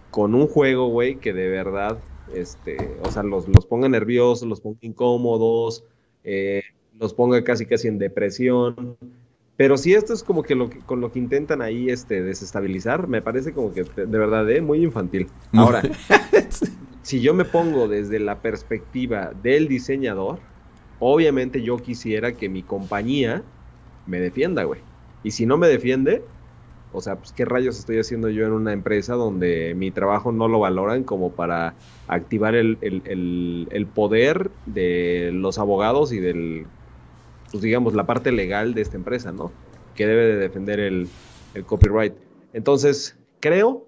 con 0.09 0.35
un 0.35 0.47
juego, 0.47 0.87
güey, 0.89 1.15
que 1.15 1.33
de 1.33 1.49
verdad, 1.49 1.97
este, 2.33 2.97
o 3.03 3.11
sea, 3.11 3.23
los, 3.23 3.47
los 3.47 3.65
ponga 3.65 3.87
nerviosos, 3.87 4.47
los 4.47 4.61
ponga 4.61 4.79
incómodos, 4.81 5.83
eh, 6.23 6.63
los 6.99 7.13
ponga 7.13 7.43
casi 7.43 7.65
casi 7.65 7.87
en 7.87 7.97
depresión. 7.97 8.97
Pero 9.57 9.77
si 9.77 9.93
esto 9.93 10.13
es 10.13 10.23
como 10.23 10.43
que, 10.43 10.55
lo 10.55 10.69
que 10.69 10.79
con 10.79 11.01
lo 11.01 11.11
que 11.11 11.19
intentan 11.19 11.61
ahí 11.61 11.89
este, 11.89 12.23
desestabilizar, 12.23 13.07
me 13.07 13.21
parece 13.21 13.53
como 13.53 13.73
que 13.73 13.83
de 13.83 14.05
verdad, 14.17 14.49
eh, 14.49 14.61
muy 14.61 14.83
infantil. 14.83 15.27
Ahora, 15.53 15.81
si 17.03 17.21
yo 17.21 17.33
me 17.33 17.45
pongo 17.45 17.87
desde 17.87 18.19
la 18.19 18.41
perspectiva 18.41 19.31
del 19.43 19.67
diseñador, 19.67 20.39
obviamente 20.99 21.61
yo 21.61 21.77
quisiera 21.77 22.33
que 22.33 22.49
mi 22.49 22.63
compañía 22.63 23.43
me 24.05 24.19
defienda, 24.19 24.63
güey. 24.63 24.81
Y 25.23 25.31
si 25.31 25.45
no 25.45 25.57
me 25.57 25.67
defiende, 25.67 26.23
o 26.91 27.01
sea, 27.01 27.15
pues 27.17 27.31
qué 27.31 27.45
rayos 27.45 27.77
estoy 27.77 27.99
haciendo 27.99 28.29
yo 28.29 28.45
en 28.45 28.53
una 28.53 28.73
empresa 28.73 29.13
donde 29.13 29.73
mi 29.75 29.91
trabajo 29.91 30.31
no 30.31 30.47
lo 30.47 30.59
valoran 30.59 31.03
como 31.03 31.31
para 31.33 31.75
activar 32.07 32.55
el, 32.55 32.77
el- 32.81 33.01
el- 33.05 33.67
el 33.71 33.85
poder 33.85 34.49
de 34.65 35.31
los 35.33 35.59
abogados 35.59 36.11
y 36.13 36.19
del, 36.19 36.65
pues 37.51 37.61
digamos, 37.61 37.93
la 37.93 38.05
parte 38.05 38.31
legal 38.31 38.73
de 38.73 38.81
esta 38.81 38.97
empresa, 38.97 39.31
¿no? 39.31 39.51
Que 39.95 40.07
debe 40.07 40.25
de 40.25 40.37
defender 40.37 40.79
el, 40.79 41.07
el 41.53 41.65
copyright. 41.65 42.13
Entonces, 42.53 43.17
creo 43.39 43.87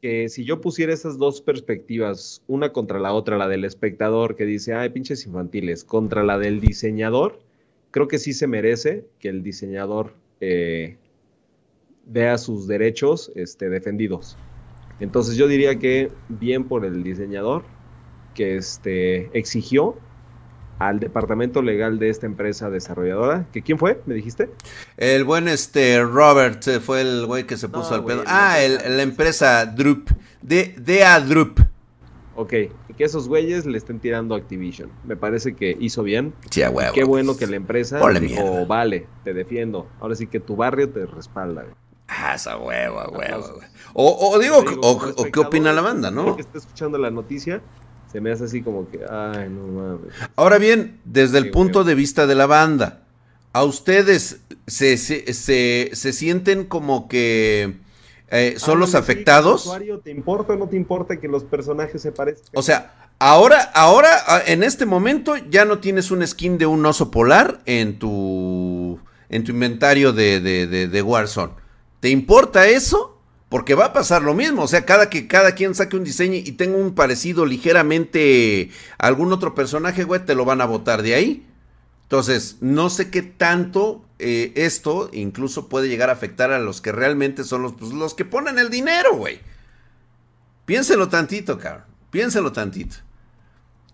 que 0.00 0.28
si 0.28 0.44
yo 0.44 0.60
pusiera 0.60 0.92
esas 0.92 1.18
dos 1.18 1.40
perspectivas, 1.40 2.42
una 2.46 2.72
contra 2.72 2.98
la 2.98 3.12
otra, 3.12 3.38
la 3.38 3.48
del 3.48 3.64
espectador 3.64 4.36
que 4.36 4.44
dice, 4.44 4.74
ay, 4.74 4.90
pinches 4.90 5.26
infantiles, 5.26 5.84
contra 5.84 6.22
la 6.22 6.38
del 6.38 6.60
diseñador, 6.60 7.40
creo 7.90 8.08
que 8.08 8.18
sí 8.18 8.32
se 8.32 8.46
merece 8.46 9.06
que 9.18 9.28
el 9.28 9.42
diseñador 9.42 10.14
eh, 10.40 10.96
vea 12.06 12.38
sus 12.38 12.66
derechos 12.66 13.32
este, 13.34 13.70
defendidos. 13.70 14.36
Entonces 15.00 15.36
yo 15.36 15.48
diría 15.48 15.78
que 15.78 16.10
bien 16.28 16.64
por 16.64 16.84
el 16.84 17.02
diseñador 17.02 17.64
que 18.34 18.56
este, 18.56 19.30
exigió 19.36 19.96
al 20.78 20.98
departamento 21.00 21.62
legal 21.62 21.98
de 21.98 22.10
esta 22.10 22.26
empresa 22.26 22.68
desarrolladora, 22.70 23.46
que 23.52 23.62
quién 23.62 23.78
fue, 23.78 24.00
me 24.06 24.14
dijiste? 24.14 24.50
El 24.96 25.24
buen 25.24 25.48
este 25.48 26.02
Robert 26.02 26.66
eh, 26.68 26.80
fue 26.80 27.00
el 27.00 27.26
güey 27.26 27.44
que 27.46 27.56
se 27.56 27.68
puso 27.68 27.90
No, 27.90 27.96
al 27.96 28.04
pedo. 28.04 28.24
Ah, 28.26 28.60
el- 28.60 28.96
la 28.96 29.02
empresa 29.02 29.66
Drup. 29.66 30.10
De, 30.42 30.74
DA 30.78 31.20
Drup. 31.20 31.60
Ok, 32.36 32.50
que 32.50 33.04
esos 33.04 33.28
güeyes 33.28 33.64
le 33.64 33.78
estén 33.78 34.00
tirando 34.00 34.34
a 34.34 34.38
Activision. 34.38 34.90
Me 35.04 35.16
parece 35.16 35.54
que 35.54 35.76
hizo 35.78 36.02
bien. 36.02 36.34
Sí, 36.50 36.62
a 36.62 36.70
huevo. 36.70 36.92
Qué 36.92 37.04
bueno 37.04 37.36
que 37.36 37.46
la 37.46 37.54
empresa 37.56 38.00
Ponle 38.00 38.18
dijo, 38.18 38.42
mierda. 38.42 38.64
vale, 38.64 39.06
te 39.22 39.32
defiendo. 39.34 39.86
Ahora 40.00 40.16
sí 40.16 40.26
que 40.26 40.40
tu 40.40 40.56
barrio 40.56 40.90
te 40.90 41.06
respalda. 41.06 41.64
Ah, 42.08 42.34
esa 42.34 42.58
huevo, 42.58 42.98
a 43.00 43.08
huevo. 43.08 43.60
O, 43.94 44.30
o 44.32 44.38
digo, 44.40 44.64
o, 44.82 45.24
qué 45.32 45.40
opina 45.40 45.72
la 45.72 45.80
banda, 45.80 46.10
¿no? 46.10 46.34
Que 46.34 46.42
está 46.42 46.58
escuchando 46.58 46.98
la 46.98 47.10
noticia, 47.12 47.62
se 48.14 48.20
me 48.20 48.30
hace 48.30 48.44
así 48.44 48.62
como 48.62 48.88
que, 48.88 49.00
ay, 49.10 49.48
no 49.50 49.66
mames. 49.66 50.14
Ahora 50.36 50.58
bien, 50.58 51.00
desde 51.04 51.38
el 51.38 51.50
punto 51.50 51.82
de 51.82 51.96
vista 51.96 52.28
de 52.28 52.36
la 52.36 52.46
banda, 52.46 53.02
¿a 53.52 53.64
ustedes 53.64 54.38
se, 54.68 54.96
se, 54.96 55.32
se- 55.34 55.90
se 55.92 56.12
sienten 56.12 56.64
como 56.64 57.08
que 57.08 57.78
eh, 58.30 58.54
son 58.58 58.78
los 58.78 58.94
Ándale, 58.94 59.04
sí, 59.04 59.12
afectados? 59.12 59.62
usuario, 59.66 59.98
¿Te 59.98 60.12
importa 60.12 60.52
o 60.52 60.56
no 60.56 60.68
te 60.68 60.76
importa 60.76 61.16
que 61.18 61.26
los 61.26 61.42
personajes 61.42 62.00
se 62.00 62.12
parezcan? 62.12 62.50
O 62.54 62.62
sea, 62.62 63.10
ahora, 63.18 63.60
ahora, 63.74 64.10
a- 64.28 64.42
en 64.46 64.62
este 64.62 64.86
momento, 64.86 65.34
ya 65.50 65.64
no 65.64 65.80
tienes 65.80 66.12
un 66.12 66.24
skin 66.26 66.56
de 66.56 66.66
un 66.66 66.86
oso 66.86 67.10
polar 67.10 67.62
en 67.66 67.98
tu, 67.98 69.00
en 69.28 69.42
tu 69.42 69.50
inventario 69.50 70.12
de, 70.12 70.38
de, 70.40 70.68
de, 70.68 70.86
de 70.88 71.02
Warzone. 71.02 71.52
¿Te 71.98 72.10
importa 72.10 72.68
eso? 72.68 73.13
Porque 73.48 73.74
va 73.74 73.86
a 73.86 73.92
pasar 73.92 74.22
lo 74.22 74.34
mismo. 74.34 74.62
O 74.62 74.68
sea, 74.68 74.84
cada 74.84 75.08
que 75.10 75.28
cada 75.28 75.54
quien 75.54 75.74
saque 75.74 75.96
un 75.96 76.04
diseño 76.04 76.34
y 76.34 76.52
tenga 76.52 76.76
un 76.76 76.94
parecido 76.94 77.46
ligeramente 77.46 78.70
a 78.98 79.06
algún 79.06 79.32
otro 79.32 79.54
personaje, 79.54 80.04
güey, 80.04 80.24
te 80.24 80.34
lo 80.34 80.44
van 80.44 80.60
a 80.60 80.64
botar 80.66 81.02
de 81.02 81.14
ahí. 81.14 81.46
Entonces, 82.02 82.56
no 82.60 82.90
sé 82.90 83.10
qué 83.10 83.22
tanto 83.22 84.04
eh, 84.18 84.52
esto 84.56 85.08
incluso 85.12 85.68
puede 85.68 85.88
llegar 85.88 86.10
a 86.10 86.12
afectar 86.14 86.52
a 86.52 86.58
los 86.58 86.80
que 86.80 86.92
realmente 86.92 87.44
son 87.44 87.62
los, 87.62 87.72
pues, 87.74 87.92
los 87.92 88.14
que 88.14 88.24
ponen 88.24 88.58
el 88.58 88.70
dinero, 88.70 89.16
güey. 89.16 89.40
Piénselo 90.66 91.08
tantito, 91.08 91.58
cabrón. 91.58 91.84
Piénselo 92.10 92.52
tantito. 92.52 92.96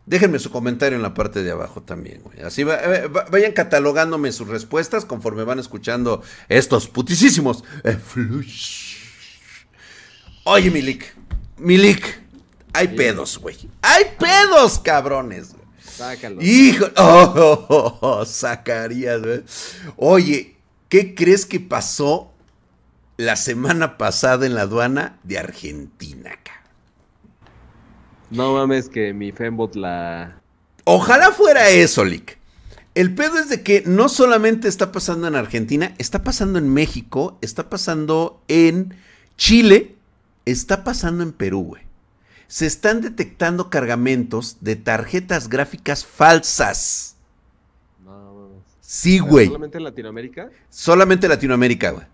Déjenme 0.06 0.38
su 0.38 0.50
comentario 0.50 0.96
en 0.96 1.02
la 1.02 1.14
parte 1.14 1.42
de 1.42 1.50
abajo 1.52 1.82
también, 1.82 2.22
güey. 2.22 2.40
Así 2.40 2.62
eh, 2.62 3.06
va- 3.14 3.26
vayan 3.30 3.52
catalogándome 3.52 4.32
sus 4.32 4.48
respuestas 4.48 5.04
conforme 5.04 5.44
van 5.44 5.58
escuchando 5.58 6.22
estos 6.48 6.88
putisísimos. 6.88 7.64
eh, 7.84 7.92
flush. 7.96 8.89
Oye, 10.44 10.70
Milik. 10.70 11.14
Milik. 11.58 12.20
Hay 12.72 12.88
pedos, 12.88 13.38
güey. 13.38 13.56
Hay 13.82 14.04
pedos, 14.18 14.78
cabrones. 14.78 15.54
Sácalo. 15.82 16.40
Hijo, 16.40 16.86
oh, 16.96 17.34
oh, 17.36 17.66
oh, 17.68 17.98
oh, 18.00 18.24
Zacarías, 18.24 19.20
güey. 19.20 19.42
Oye, 19.96 20.56
¿qué 20.88 21.14
crees 21.14 21.44
que 21.44 21.60
pasó 21.60 22.32
la 23.16 23.36
semana 23.36 23.98
pasada 23.98 24.46
en 24.46 24.54
la 24.54 24.62
aduana 24.62 25.18
de 25.24 25.38
Argentina, 25.38 26.30
cabrón? 26.42 26.60
No 28.30 28.54
mames 28.54 28.88
que 28.88 29.12
mi 29.12 29.32
Fembot 29.32 29.74
la... 29.74 30.40
Ojalá 30.84 31.32
fuera 31.32 31.68
eso, 31.68 32.04
Lick. 32.04 32.38
El 32.94 33.14
pedo 33.14 33.38
es 33.38 33.48
de 33.48 33.62
que 33.62 33.82
no 33.86 34.08
solamente 34.08 34.68
está 34.68 34.90
pasando 34.92 35.28
en 35.28 35.36
Argentina, 35.36 35.94
está 35.98 36.22
pasando 36.22 36.58
en 36.58 36.72
México, 36.72 37.38
está 37.40 37.68
pasando 37.68 38.42
en 38.48 38.94
Chile, 39.36 39.96
está 40.44 40.84
pasando 40.84 41.22
en 41.22 41.32
Perú, 41.32 41.64
güey. 41.64 41.82
Se 42.46 42.66
están 42.66 43.00
detectando 43.00 43.70
cargamentos 43.70 44.58
de 44.60 44.76
tarjetas 44.76 45.48
gráficas 45.48 46.04
falsas. 46.04 47.16
No. 48.04 48.50
Sí, 48.80 49.20
güey. 49.20 49.46
¿Solamente 49.46 49.78
en 49.78 49.84
Latinoamérica? 49.84 50.50
Solamente 50.68 51.28
Latinoamérica, 51.28 51.90
güey. 51.90 52.06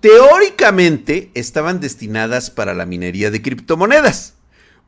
Teóricamente 0.00 1.30
estaban 1.34 1.80
destinadas 1.80 2.50
para 2.50 2.72
la 2.72 2.86
minería 2.86 3.30
de 3.30 3.42
criptomonedas. 3.42 4.34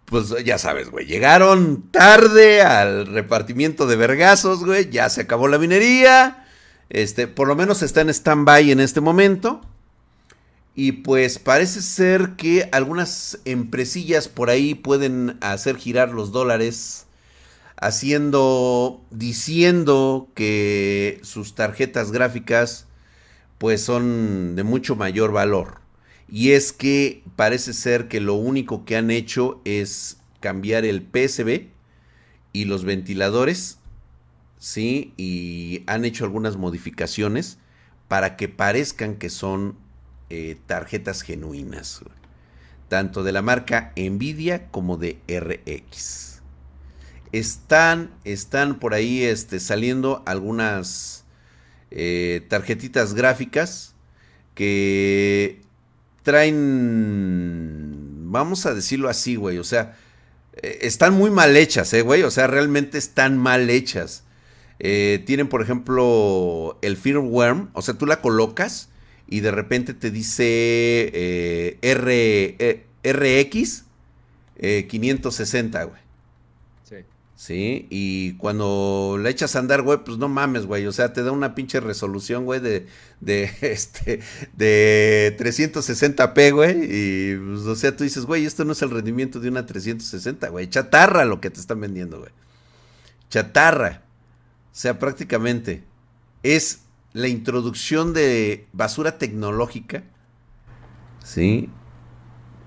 Pues 0.05 0.31
ya 0.45 0.59
sabes, 0.59 0.91
güey, 0.91 1.07
llegaron 1.07 1.83
tarde 1.91 2.63
al 2.63 3.07
repartimiento 3.07 3.87
de 3.87 3.97
vergazos, 3.97 4.65
güey, 4.65 4.91
ya 4.91 5.09
se 5.09 5.23
acabó 5.23 5.47
la 5.47 5.59
minería. 5.59 6.47
Este, 6.89 7.29
por 7.29 7.47
lo 7.47 7.55
menos 7.55 7.83
está 7.83 8.01
en 8.01 8.09
stand-by 8.09 8.73
en 8.73 8.81
este 8.81 9.01
momento. 9.01 9.61
Y 10.75 10.93
pues 10.93 11.39
parece 11.39 11.83
ser 11.83 12.37
que 12.37 12.69
algunas 12.73 13.39
empresillas 13.45 14.29
por 14.29 14.51
ahí 14.51 14.75
pueden 14.75 15.37
hacer 15.41 15.77
girar 15.77 16.11
los 16.11 16.33
dólares 16.33 17.07
haciendo, 17.81 19.03
diciendo 19.11 20.29
que 20.35 21.19
sus 21.23 21.55
tarjetas 21.55 22.13
gráficas 22.13 22.87
pues 23.59 23.83
son 23.83 24.57
de 24.57 24.63
mucho 24.63 24.97
mayor 24.97 25.33
valor. 25.33 25.81
Y 26.29 26.53
es 26.53 26.73
que 26.73 27.25
parece 27.37 27.73
ser 27.73 28.09
que 28.09 28.21
lo 28.21 28.35
único 28.35 28.85
que 28.85 28.97
han 28.97 29.11
hecho 29.11 29.61
es 29.65 30.19
cambiar 30.41 30.85
el 30.85 31.03
PSB 31.03 31.67
y 32.53 32.65
los 32.65 32.85
ventiladores, 32.85 33.79
¿sí? 34.59 35.13
Y 35.17 35.83
han 35.87 36.05
hecho 36.05 36.25
algunas 36.25 36.57
modificaciones 36.57 37.59
para 38.09 38.37
que 38.37 38.49
parezcan 38.49 39.17
que 39.17 39.29
son 39.29 39.77
eh, 40.33 40.57
tarjetas 40.67 41.23
genuinas, 41.23 42.03
tanto 42.89 43.25
de 43.25 43.33
la 43.33 43.43
marca 43.43 43.93
Nvidia 43.97 44.71
como 44.71 44.97
de 44.97 45.19
RX. 45.27 46.41
Están, 47.33 48.13
están 48.23 48.79
por 48.79 48.95
ahí 48.95 49.25
este, 49.25 49.59
saliendo 49.59 50.23
algunas 50.27 51.25
eh, 51.91 52.47
tarjetitas 52.49 53.15
gráficas 53.15 53.97
que 54.55 55.63
traen, 56.23 56.61
vamos 58.31 58.67
a 58.67 58.75
decirlo 58.75 59.09
así, 59.09 59.35
güey, 59.35 59.59
o 59.59 59.65
sea, 59.65 59.97
eh, 60.63 60.79
están 60.83 61.15
muy 61.15 61.33
mal 61.33 61.57
hechas, 61.57 61.93
güey, 62.05 62.23
o 62.23 62.31
sea, 62.31 62.47
realmente 62.47 62.99
están 62.99 63.37
mal 63.37 63.69
hechas. 63.69 64.23
Tienen, 64.79 65.49
por 65.49 65.61
ejemplo, 65.61 66.79
el 66.83 66.97
firmware, 66.97 67.67
o 67.73 67.83
sea, 67.83 67.95
tú 67.95 68.07
la 68.07 68.21
colocas 68.23 68.91
y 69.31 69.41
de 69.41 69.51
repente 69.51 69.95
te 69.95 70.11
dice 70.11 71.79
R, 71.81 72.85
RX 73.03 73.85
560, 74.89 75.85
güey. 75.85 76.01
Sí, 77.41 77.87
y 77.89 78.35
cuando 78.35 79.19
le 79.19 79.31
echas 79.31 79.57
a 79.57 79.61
andar, 79.61 79.81
güey, 79.81 80.05
pues 80.05 80.19
no 80.19 80.29
mames, 80.29 80.67
güey. 80.67 80.87
O 80.87 80.93
sea, 80.93 81.15
te 81.15 81.23
da 81.23 81.33
una 81.33 81.55
pinche 81.55 81.81
resolución, 81.81 82.45
güey, 82.45 82.61
de, 82.61 82.87
de, 83.21 83.51
este, 83.63 84.21
de 84.53 85.35
360p, 85.39 86.53
güey. 86.53 86.77
Y, 86.83 87.37
pues, 87.39 87.61
o 87.61 87.75
sea, 87.77 87.97
tú 87.97 88.05
dices, 88.05 88.27
güey, 88.27 88.45
esto 88.45 88.67
no 88.67 88.73
es 88.73 88.83
el 88.83 88.91
rendimiento 88.91 89.41
de 89.41 89.49
una 89.49 89.65
360, 89.65 90.51
güey. 90.51 90.69
Chatarra 90.69 91.25
lo 91.25 91.41
que 91.41 91.49
te 91.49 91.61
están 91.61 91.81
vendiendo, 91.81 92.19
güey. 92.19 92.31
Chatarra. 93.31 94.03
O 94.67 94.77
sea, 94.77 94.99
prácticamente 94.99 95.83
es 96.43 96.81
la 97.13 97.29
introducción 97.29 98.13
de 98.13 98.67
basura 98.73 99.19
tecnológica. 99.19 100.05
Sí. 101.25 101.69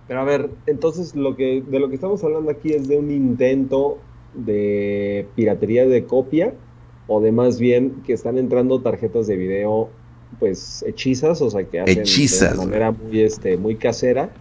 Pero 0.08 0.21
a 0.21 0.23
ver, 0.23 0.49
entonces 0.67 1.15
lo 1.15 1.36
que 1.36 1.63
de 1.65 1.79
lo 1.79 1.89
que 1.89 1.95
estamos 1.95 2.23
hablando 2.23 2.51
aquí 2.51 2.73
es 2.73 2.88
de 2.88 2.97
un 2.97 3.10
intento 3.10 3.99
de 4.34 5.27
piratería 5.36 5.86
de 5.86 6.06
copia 6.06 6.53
o 7.08 7.21
de 7.21 7.32
más 7.32 7.60
bien 7.60 8.01
que 8.06 8.13
están 8.13 8.38
entrando 8.38 8.82
tarjetas 8.82 9.27
de 9.27 9.38
video 9.38 9.89
pues 10.39 10.84
hechizas, 10.88 11.41
o 11.41 11.49
sea, 11.49 11.63
que 11.63 11.79
hacen 11.79 12.03
de 12.03 12.58
manera 12.58 12.91
muy 12.91 13.21
este 13.21 13.58
muy 13.58 13.75
casera 13.75 14.32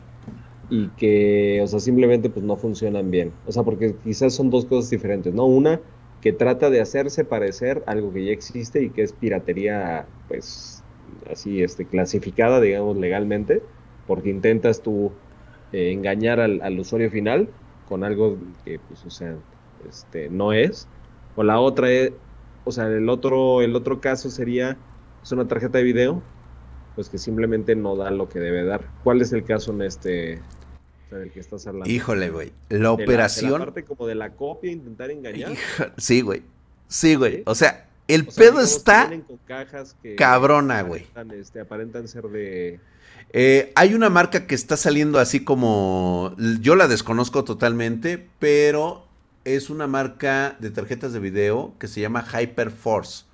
y 0.71 0.89
que, 0.97 1.61
o 1.63 1.67
sea, 1.67 1.81
simplemente 1.81 2.31
pues 2.31 2.45
no 2.45 2.57
funcionan 2.57 3.11
bien. 3.11 3.31
O 3.47 3.53
sea, 3.53 3.63
porque 3.63 3.95
quizás 4.03 4.33
son 4.33 4.49
dos 4.49 4.65
cosas 4.65 4.89
diferentes, 4.91 5.35
¿no? 5.35 5.45
Una 5.45 5.81
que 6.23 6.33
trata 6.33 6.71
de 6.71 6.81
hacerse 6.81 7.25
parecer 7.25 7.83
algo 7.87 8.13
que 8.13 8.25
ya 8.25 8.33
existe 8.33 8.83
y 8.83 8.91
que 8.91 9.03
es 9.03 9.13
piratería 9.13 10.07
pues 10.29 10.83
así 11.31 11.63
este 11.63 11.85
clasificada, 11.85 12.61
digamos, 12.61 12.97
legalmente, 12.97 13.63
porque 14.07 14.31
intentas 14.31 14.83
tú 14.83 15.13
eh, 15.73 15.93
engañar 15.93 16.41
al, 16.41 16.63
al 16.63 16.79
usuario 16.79 17.11
final 17.11 17.49
con 17.89 18.05
algo 18.05 18.39
que 18.65 18.79
pues 18.79 19.05
o 19.05 19.11
sea, 19.11 19.37
este, 19.89 20.31
no 20.31 20.53
es. 20.53 20.89
O 21.35 21.43
la 21.43 21.61
otra 21.61 21.91
es, 21.91 22.13
o 22.65 22.71
sea, 22.73 22.87
el 22.87 23.09
otro, 23.09 23.63
el 23.63 23.75
otro 23.75 24.01
caso 24.01 24.31
sería, 24.31 24.79
es 25.23 25.33
una 25.33 25.49
tarjeta 25.49 25.79
de 25.79 25.85
video, 25.85 26.23
pues 26.95 27.09
que 27.09 27.19
simplemente 27.19 27.75
no 27.75 27.97
da 27.97 28.11
lo 28.11 28.29
que 28.29 28.39
debe 28.39 28.65
dar. 28.65 28.85
¿Cuál 29.03 29.23
es 29.23 29.33
el 29.33 29.45
caso 29.45 29.73
en 29.73 29.83
este, 29.83 30.41
del 31.19 31.31
que 31.31 31.41
estás 31.41 31.67
hablando? 31.67 31.91
Híjole, 31.91 32.31
güey. 32.31 32.53
La 32.69 32.93
operación. 32.93 33.53
La, 33.53 33.67
parte 33.67 33.85
como 33.85 34.07
de 34.07 34.15
la 34.15 34.31
copia, 34.31 34.71
intentar 34.71 35.11
engañar. 35.11 35.53
sí, 35.97 36.21
güey. 36.21 36.43
Sí, 36.89 37.15
güey. 37.15 37.43
O 37.47 37.55
sea, 37.55 37.89
el 38.09 38.27
pedo 38.27 38.61
está 38.61 39.11
cabrona, 40.17 40.83
güey. 40.83 41.07
Este, 41.35 41.61
aparentan 41.61 42.09
ser 42.09 42.25
de... 42.25 42.81
Eh, 43.33 43.73
hay 43.77 43.95
una 43.95 44.11
marca 44.11 44.47
que 44.47 44.55
está 44.55 44.77
saliendo 44.77 45.19
así 45.19 45.43
como... 45.43 46.35
Yo 46.61 46.77
la 46.77 46.89
desconozco 46.89 47.45
totalmente, 47.45 48.29
pero 48.39 49.07
es 49.45 49.71
una 49.71 49.87
marca 49.87 50.57
de 50.59 50.71
tarjetas 50.71 51.13
de 51.13 51.21
video 51.21 51.73
que 51.79 51.89
se 51.89 52.01
llama 52.01 52.25
Hyperforce. 52.25 53.25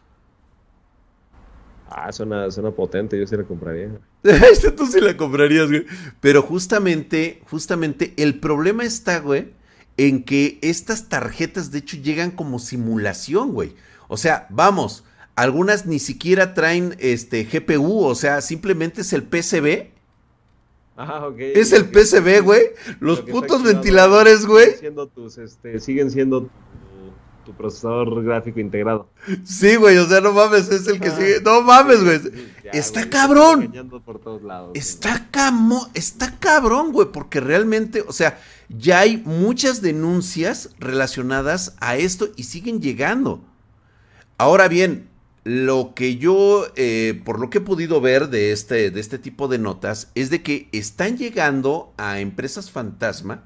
Ah, 1.91 2.13
suena, 2.13 2.51
suena 2.51 2.71
potente, 2.71 3.19
yo 3.19 3.27
sí 3.27 3.37
la 3.37 3.45
compraría. 3.45 3.91
Este 4.53 4.71
tú 4.71 4.87
sí 4.87 5.01
la 5.01 5.17
comprarías, 5.17 5.69
güey. 5.69 5.87
Pero 6.21 6.43
justamente, 6.43 7.43
justamente, 7.51 8.15
el 8.17 8.39
problema 8.41 8.85
está, 8.85 9.21
güey, 9.21 9.53
en 9.97 10.25
que 10.25 10.59
estas 10.63 11.09
tarjetas, 11.09 11.71
de 11.71 11.79
hecho, 11.79 11.97
llegan 11.97 12.31
como 12.31 12.59
simulación, 12.59 13.53
güey. 13.53 13.75
O 14.09 14.17
sea, 14.17 14.47
vamos, 14.51 15.05
algunas 15.37 15.87
ni 15.87 15.99
siquiera 15.99 16.55
traen 16.55 16.97
este 16.99 17.45
GPU, 17.45 18.05
o 18.05 18.15
sea, 18.15 18.41
simplemente 18.41 19.03
es 19.03 19.13
el 19.13 19.23
PCB 19.23 19.99
Ah, 21.01 21.31
es 21.39 21.73
el 21.73 21.89
PCB, 21.89 22.43
güey. 22.43 22.73
Los 22.99 23.21
putos 23.21 23.63
ventiladores, 23.63 24.45
güey. 24.45 24.71
Este, 25.39 25.79
siguen 25.79 26.11
siendo 26.11 26.51
tu, 27.49 27.55
procesador 27.55 28.23
gráfico 28.25 28.61
integrado. 28.61 29.09
Sí, 29.45 29.77
güey, 29.77 29.97
o 29.99 30.07
sea, 30.07 30.21
no 30.21 30.33
mames, 30.33 30.69
es 30.71 30.87
el 30.87 31.01
que 31.01 31.11
sigue. 31.11 31.41
No 31.43 31.63
mames, 31.63 32.05
güey. 32.05 32.21
está 32.73 33.09
cabrón. 33.09 33.73
Está 34.75 35.29
camo, 35.31 35.89
está 35.95 36.39
cabrón, 36.39 36.93
güey, 36.93 37.09
porque 37.13 37.41
realmente, 37.41 38.05
o 38.07 38.13
sea, 38.13 38.39
ya 38.69 39.01
hay 39.01 39.19
muchas 39.25 39.81
denuncias 39.83 40.71
relacionadas 40.79 41.77
a 41.81 41.97
esto 41.97 42.29
y 42.37 42.45
siguen 42.45 42.81
llegando. 42.81 43.43
Ahora 44.37 44.69
bien, 44.69 45.09
lo 45.49 45.95
que 45.95 46.17
yo, 46.17 46.67
eh, 46.77 47.23
por 47.25 47.41
lo 47.41 47.49
que 47.49 47.59
he 47.59 47.63
podido 47.63 48.01
ver 48.01 48.29
de 48.29 48.53
este, 48.53 48.91
de 48.91 49.01
este 49.01 49.19
tipo 49.19 49.49
de 49.49 49.59
notas, 49.59 50.11
es 50.15 50.29
de 50.29 50.43
que 50.43 50.69
están 50.73 51.17
llegando 51.17 51.95
a 51.97 52.21
empresas 52.21 52.71
fantasma. 52.71 53.45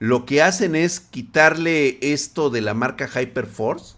Lo 0.00 0.24
que 0.24 0.42
hacen 0.42 0.74
es 0.74 0.98
quitarle 0.98 1.98
esto 2.00 2.48
de 2.48 2.62
la 2.62 2.72
marca 2.72 3.06
Hyperforce 3.06 3.96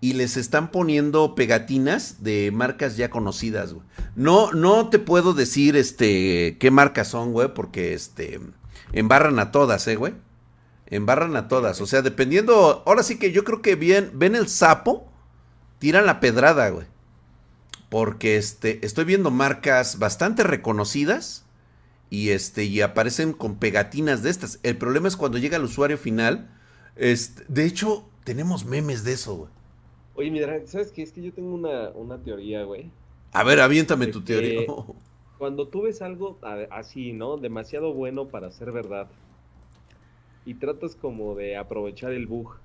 y 0.00 0.14
les 0.14 0.36
están 0.36 0.72
poniendo 0.72 1.36
pegatinas 1.36 2.24
de 2.24 2.50
marcas 2.52 2.96
ya 2.96 3.10
conocidas, 3.10 3.76
No, 4.16 4.50
no 4.50 4.88
te 4.90 4.98
puedo 4.98 5.32
decir 5.32 5.76
este 5.76 6.56
qué 6.58 6.72
marcas 6.72 7.08
son, 7.08 7.32
güey, 7.32 7.54
porque 7.54 7.94
este 7.94 8.40
embarran 8.92 9.38
a 9.38 9.52
todas, 9.52 9.86
eh, 9.86 9.94
güey. 9.94 10.14
Embarran 10.86 11.36
a 11.36 11.46
todas. 11.46 11.80
O 11.80 11.86
sea, 11.86 12.02
dependiendo. 12.02 12.82
Ahora 12.84 13.04
sí 13.04 13.16
que 13.16 13.30
yo 13.30 13.44
creo 13.44 13.62
que 13.62 13.76
bien, 13.76 14.10
ven 14.14 14.34
el 14.34 14.48
sapo 14.48 15.08
tiran 15.78 16.06
la 16.06 16.18
pedrada, 16.18 16.70
güey. 16.70 16.88
Porque 17.88 18.36
este, 18.36 18.84
estoy 18.84 19.04
viendo 19.04 19.30
marcas 19.30 20.00
bastante 20.00 20.42
reconocidas 20.42 21.44
y 22.10 22.30
este 22.30 22.64
y 22.64 22.80
aparecen 22.80 23.32
con 23.32 23.56
pegatinas 23.56 24.22
de 24.22 24.30
estas. 24.30 24.58
El 24.62 24.76
problema 24.76 25.08
es 25.08 25.16
cuando 25.16 25.38
llega 25.38 25.56
el 25.56 25.64
usuario 25.64 25.96
final. 25.96 26.50
Este, 26.96 27.44
de 27.48 27.64
hecho, 27.64 28.04
tenemos 28.24 28.64
memes 28.64 29.04
de 29.04 29.12
eso, 29.12 29.36
güey. 29.36 29.50
Oye, 30.16 30.30
mira, 30.30 30.60
¿sabes 30.66 30.90
qué? 30.90 31.02
Es 31.02 31.12
que 31.12 31.22
yo 31.22 31.32
tengo 31.32 31.54
una, 31.54 32.18
teoría, 32.18 32.64
güey. 32.64 32.90
A 33.32 33.44
ver, 33.44 33.60
aviéntame 33.60 34.08
tu 34.08 34.22
teoría. 34.22 34.66
Cuando 35.38 35.68
tú 35.68 35.82
ves 35.82 36.02
algo 36.02 36.38
así, 36.70 37.12
¿no? 37.12 37.38
Demasiado 37.38 37.94
bueno 37.94 38.28
para 38.28 38.50
ser 38.50 38.72
verdad. 38.72 39.08
Y 40.44 40.54
tratas 40.54 40.96
como 40.96 41.36
de 41.36 41.56
aprovechar 41.56 42.12
el 42.12 42.26
bug 42.26 42.56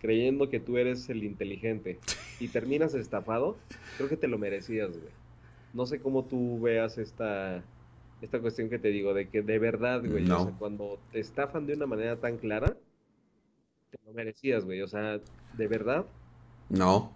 creyendo 0.00 0.50
que 0.50 0.60
tú 0.60 0.76
eres 0.76 1.08
el 1.08 1.24
inteligente 1.24 1.98
y 2.40 2.48
terminas 2.48 2.92
estafado, 2.94 3.56
creo 3.96 4.08
que 4.08 4.18
te 4.18 4.28
lo 4.28 4.38
merecías, 4.38 4.90
güey. 4.90 5.12
No 5.72 5.86
sé 5.86 5.98
cómo 5.98 6.24
tú 6.24 6.60
veas 6.60 6.98
esta, 6.98 7.64
esta 8.24 8.40
cuestión 8.40 8.68
que 8.68 8.78
te 8.78 8.88
digo, 8.88 9.14
de 9.14 9.28
que 9.28 9.42
de 9.42 9.58
verdad, 9.58 10.02
güey, 10.04 10.30
o 10.30 10.44
sea, 10.44 10.52
cuando 10.58 10.98
te 11.12 11.20
estafan 11.20 11.66
de 11.66 11.74
una 11.74 11.86
manera 11.86 12.16
tan 12.16 12.38
clara, 12.38 12.76
te 13.90 13.98
lo 14.06 14.12
merecías, 14.12 14.64
güey. 14.64 14.82
O 14.82 14.88
sea, 14.88 15.20
de 15.56 15.68
verdad. 15.68 16.06
No. 16.68 17.12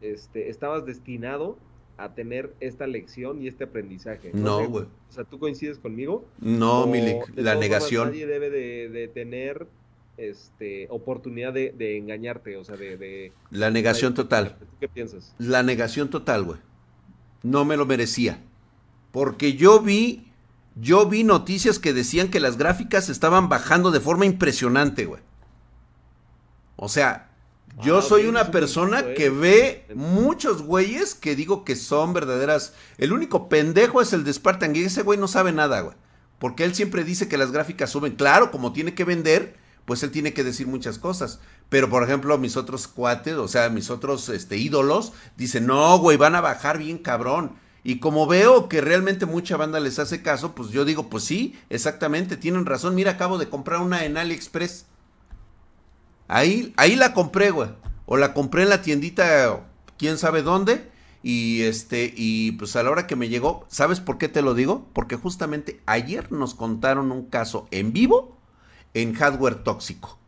Este, 0.00 0.50
estabas 0.50 0.84
destinado 0.86 1.58
a 1.96 2.14
tener 2.14 2.54
esta 2.60 2.86
lección 2.86 3.42
y 3.42 3.48
este 3.48 3.64
aprendizaje. 3.64 4.30
No, 4.32 4.66
güey. 4.68 4.84
o 4.84 5.12
sea, 5.12 5.24
¿tú 5.24 5.38
coincides 5.38 5.78
conmigo? 5.78 6.24
No, 6.38 6.86
Milik, 6.86 7.36
la 7.36 7.54
negación. 7.54 8.08
nadie 8.08 8.26
debe 8.26 8.50
de, 8.50 8.88
de 8.88 9.08
tener 9.08 9.66
este, 10.16 10.86
oportunidad 10.90 11.52
de, 11.52 11.96
engañarte, 11.96 12.56
o 12.56 12.64
sea, 12.64 12.76
de... 12.76 13.32
la 13.50 13.70
negación 13.70 14.14
total. 14.14 14.56
¿Qué 14.78 14.88
piensas? 14.88 15.34
La 15.38 15.62
negación 15.62 16.10
total, 16.10 16.44
güey. 16.44 16.58
No 17.42 17.64
me 17.64 17.76
lo 17.76 17.86
merecía. 17.86 18.42
Porque 19.12 19.54
yo 19.54 19.80
vi, 19.80 20.29
yo 20.76 21.06
vi 21.06 21.24
noticias 21.24 21.78
que 21.78 21.92
decían 21.92 22.28
que 22.28 22.40
las 22.40 22.56
gráficas 22.56 23.08
estaban 23.08 23.48
bajando 23.48 23.90
de 23.90 24.00
forma 24.00 24.26
impresionante, 24.26 25.04
güey. 25.04 25.22
O 26.76 26.88
sea, 26.88 27.30
yo 27.82 27.98
ah, 27.98 28.02
soy 28.02 28.26
una 28.26 28.50
persona 28.50 29.14
que 29.14 29.30
ve 29.30 29.86
muchos 29.94 30.62
güeyes 30.62 31.14
que 31.14 31.36
digo 31.36 31.64
que 31.64 31.76
son 31.76 32.12
verdaderas. 32.12 32.74
El 32.98 33.12
único 33.12 33.48
pendejo 33.48 34.00
es 34.00 34.12
el 34.12 34.24
de 34.24 34.32
Spartan 34.32 34.74
y 34.74 34.80
ese 34.80 35.02
güey 35.02 35.18
no 35.18 35.28
sabe 35.28 35.52
nada, 35.52 35.80
güey. 35.80 35.96
Porque 36.38 36.64
él 36.64 36.74
siempre 36.74 37.04
dice 37.04 37.28
que 37.28 37.36
las 37.36 37.52
gráficas 37.52 37.90
suben. 37.90 38.16
Claro, 38.16 38.50
como 38.50 38.72
tiene 38.72 38.94
que 38.94 39.04
vender, 39.04 39.56
pues 39.84 40.02
él 40.02 40.10
tiene 40.10 40.32
que 40.32 40.44
decir 40.44 40.66
muchas 40.66 40.98
cosas. 40.98 41.40
Pero, 41.68 41.90
por 41.90 42.02
ejemplo, 42.02 42.36
mis 42.38 42.56
otros 42.56 42.88
cuates, 42.88 43.34
o 43.34 43.46
sea, 43.46 43.68
mis 43.68 43.90
otros 43.90 44.28
este, 44.30 44.56
ídolos, 44.56 45.12
dicen, 45.36 45.66
no, 45.66 45.98
güey, 45.98 46.16
van 46.16 46.34
a 46.34 46.40
bajar 46.40 46.78
bien 46.78 46.98
cabrón. 46.98 47.52
Y 47.82 47.98
como 47.98 48.26
veo 48.26 48.68
que 48.68 48.80
realmente 48.80 49.26
mucha 49.26 49.56
banda 49.56 49.80
les 49.80 49.98
hace 49.98 50.22
caso, 50.22 50.54
pues 50.54 50.70
yo 50.70 50.84
digo, 50.84 51.08
pues 51.08 51.24
sí, 51.24 51.58
exactamente, 51.70 52.36
tienen 52.36 52.66
razón. 52.66 52.94
Mira, 52.94 53.12
acabo 53.12 53.38
de 53.38 53.48
comprar 53.48 53.80
una 53.80 54.04
en 54.04 54.16
AliExpress. 54.16 54.86
Ahí, 56.28 56.74
ahí 56.76 56.94
la 56.94 57.14
compré, 57.14 57.50
güey. 57.50 57.70
O 58.06 58.16
la 58.16 58.34
compré 58.34 58.64
en 58.64 58.68
la 58.68 58.82
tiendita, 58.82 59.66
quién 59.96 60.18
sabe 60.18 60.42
dónde. 60.42 60.90
Y 61.22 61.62
este, 61.62 62.12
y 62.16 62.52
pues 62.52 62.76
a 62.76 62.82
la 62.82 62.90
hora 62.90 63.06
que 63.06 63.16
me 63.16 63.28
llegó, 63.28 63.66
¿sabes 63.68 64.00
por 64.00 64.18
qué 64.18 64.28
te 64.28 64.42
lo 64.42 64.54
digo? 64.54 64.86
Porque 64.92 65.16
justamente 65.16 65.80
ayer 65.86 66.30
nos 66.32 66.54
contaron 66.54 67.12
un 67.12 67.26
caso 67.26 67.66
en 67.70 67.92
vivo 67.92 68.38
en 68.94 69.14
hardware 69.14 69.62
tóxico. 69.62 70.19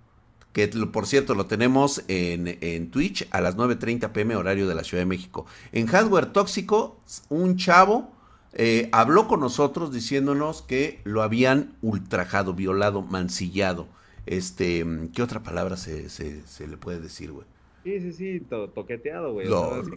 Que 0.52 0.68
por 0.68 1.06
cierto 1.06 1.34
lo 1.34 1.46
tenemos 1.46 2.04
en, 2.08 2.58
en 2.60 2.90
Twitch 2.90 3.26
a 3.30 3.40
las 3.40 3.56
9.30 3.56 4.12
pm 4.12 4.36
horario 4.36 4.68
de 4.68 4.74
la 4.74 4.84
Ciudad 4.84 5.02
de 5.02 5.06
México. 5.06 5.46
En 5.72 5.86
hardware 5.86 6.26
tóxico, 6.26 7.00
un 7.30 7.56
chavo 7.56 8.12
eh, 8.54 8.90
habló 8.92 9.28
con 9.28 9.40
nosotros 9.40 9.92
diciéndonos 9.92 10.62
que 10.62 11.00
lo 11.04 11.22
habían 11.22 11.74
ultrajado, 11.80 12.52
violado, 12.52 13.02
mancillado. 13.02 13.86
Este, 14.26 14.84
¿qué 15.14 15.22
otra 15.22 15.42
palabra 15.42 15.76
se, 15.76 16.08
se, 16.10 16.46
se 16.46 16.68
le 16.68 16.76
puede 16.76 17.00
decir, 17.00 17.32
güey? 17.32 17.46
Sí, 17.84 17.98
sí, 18.00 18.12
sí, 18.12 18.46
toqueteado, 18.74 19.32
güey. 19.32 19.48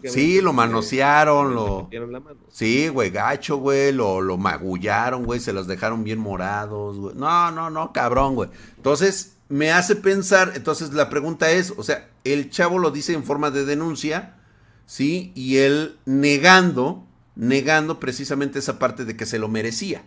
sí, 0.06 0.42
lo 0.42 0.54
manosearon, 0.54 1.54
lo... 1.54 1.88
Sí, 2.50 2.88
güey, 2.88 3.12
gacho, 3.12 3.58
güey, 3.58 3.92
lo, 3.92 4.22
lo 4.22 4.38
magullaron, 4.38 5.24
güey, 5.24 5.40
se 5.40 5.54
los 5.54 5.68
dejaron 5.68 6.04
bien 6.04 6.18
morados, 6.18 6.98
güey. 6.98 7.16
No, 7.16 7.52
no, 7.52 7.70
no, 7.70 7.94
cabrón, 7.94 8.34
güey. 8.34 8.50
Entonces, 8.78 9.35
me 9.50 9.72
hace 9.72 9.96
pensar, 9.96 10.54
entonces 10.56 10.94
la 10.94 11.10
pregunta 11.10 11.52
es, 11.52 11.74
o 11.78 11.84
sea, 11.84 12.10
el 12.24 12.50
chavo 12.50 12.80
lo 12.80 12.92
dice 12.92 13.14
en 13.14 13.24
forma 13.24 13.52
de 13.52 13.66
denuncia, 13.66 14.36
¿sí? 14.86 15.32
Y 15.36 15.58
él 15.58 15.98
negando, 16.06 17.06
negando 17.36 18.00
precisamente 18.00 18.60
esa 18.60 18.80
parte 18.80 19.06
de 19.06 19.16
que 19.16 19.26
se 19.26 19.40
lo 19.40 19.48
merecía. 19.48 20.04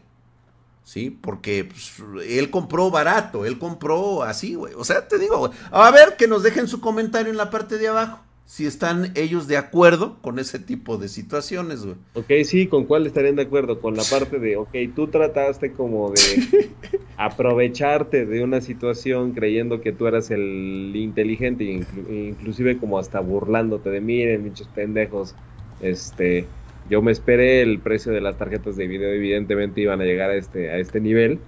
¿sí? 0.88 1.11
Porque 1.11 1.64
pues, 1.64 2.03
él 2.27 2.51
compró 2.51 2.90
barato, 2.90 3.44
él 3.44 3.59
compró 3.59 4.22
así, 4.22 4.55
güey. 4.55 4.72
O 4.74 4.85
sea, 4.85 5.07
te 5.07 5.18
digo. 5.18 5.51
A 5.70 5.90
ver, 5.90 6.16
que 6.16 6.27
nos 6.27 6.42
dejen 6.42 6.66
su 6.66 6.81
comentario 6.81 7.31
en 7.31 7.37
la 7.37 7.51
parte 7.51 7.77
de 7.77 7.88
abajo. 7.88 8.20
Si 8.49 8.65
están 8.65 9.13
ellos 9.15 9.47
de 9.47 9.59
acuerdo 9.59 10.17
con 10.23 10.39
ese 10.39 10.59
tipo 10.59 10.97
de 10.97 11.09
situaciones, 11.09 11.85
güey. 11.85 11.97
Ok, 12.15 12.33
sí, 12.45 12.67
¿con 12.67 12.87
cuál 12.87 13.07
estarían 13.07 13.37
de 13.37 13.43
acuerdo? 13.43 13.79
Con 13.79 13.95
la 13.95 14.03
parte 14.05 14.39
de, 14.39 14.57
ok, 14.57 14.75
tú 14.97 15.09
trataste 15.09 15.73
como 15.73 16.11
de 16.13 16.71
aprovecharte 17.19 18.25
de 18.25 18.43
una 18.43 18.63
situación 18.63 19.33
creyendo 19.33 19.83
que 19.83 19.93
tú 19.93 20.07
eras 20.07 20.31
el 20.31 20.93
inteligente, 20.97 21.63
inclusive 22.09 22.79
como 22.79 22.99
hasta 22.99 23.21
burlándote 23.21 23.91
de, 23.91 24.01
miren, 24.01 24.45
muchos 24.45 24.67
pendejos, 24.69 25.35
este, 25.83 26.47
yo 26.89 27.03
me 27.03 27.13
esperé 27.13 27.61
el 27.61 27.81
precio 27.81 28.13
de 28.13 28.23
las 28.23 28.39
tarjetas 28.39 28.77
de 28.77 28.87
video, 28.87 29.11
evidentemente 29.11 29.83
iban 29.83 30.01
a 30.01 30.05
llegar 30.05 30.31
a 30.31 30.37
este, 30.37 30.71
a 30.71 30.79
este 30.79 31.03
nivel. 31.03 31.39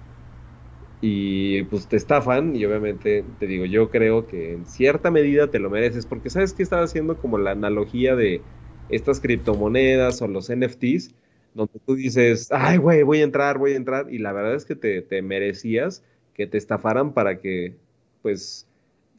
Y 1.01 1.63
pues 1.63 1.87
te 1.87 1.95
estafan 1.95 2.55
y 2.55 2.63
obviamente 2.63 3.25
te 3.39 3.47
digo, 3.47 3.65
yo 3.65 3.89
creo 3.89 4.27
que 4.27 4.53
en 4.53 4.67
cierta 4.67 5.09
medida 5.09 5.49
te 5.49 5.57
lo 5.57 5.71
mereces 5.71 6.05
porque 6.05 6.29
sabes 6.29 6.53
que 6.53 6.61
estaba 6.61 6.83
haciendo 6.83 7.17
como 7.17 7.39
la 7.39 7.51
analogía 7.51 8.15
de 8.15 8.41
estas 8.89 9.19
criptomonedas 9.19 10.21
o 10.21 10.27
los 10.27 10.51
NFTs, 10.55 11.15
donde 11.55 11.79
tú 11.85 11.95
dices, 11.95 12.49
ay 12.51 12.77
güey, 12.77 13.01
voy 13.01 13.21
a 13.21 13.23
entrar, 13.23 13.57
voy 13.57 13.73
a 13.73 13.77
entrar 13.77 14.13
y 14.13 14.19
la 14.19 14.31
verdad 14.31 14.53
es 14.53 14.65
que 14.65 14.75
te, 14.75 15.01
te 15.01 15.23
merecías 15.23 16.03
que 16.35 16.45
te 16.45 16.59
estafaran 16.59 17.13
para 17.13 17.39
que 17.39 17.75
pues 18.21 18.67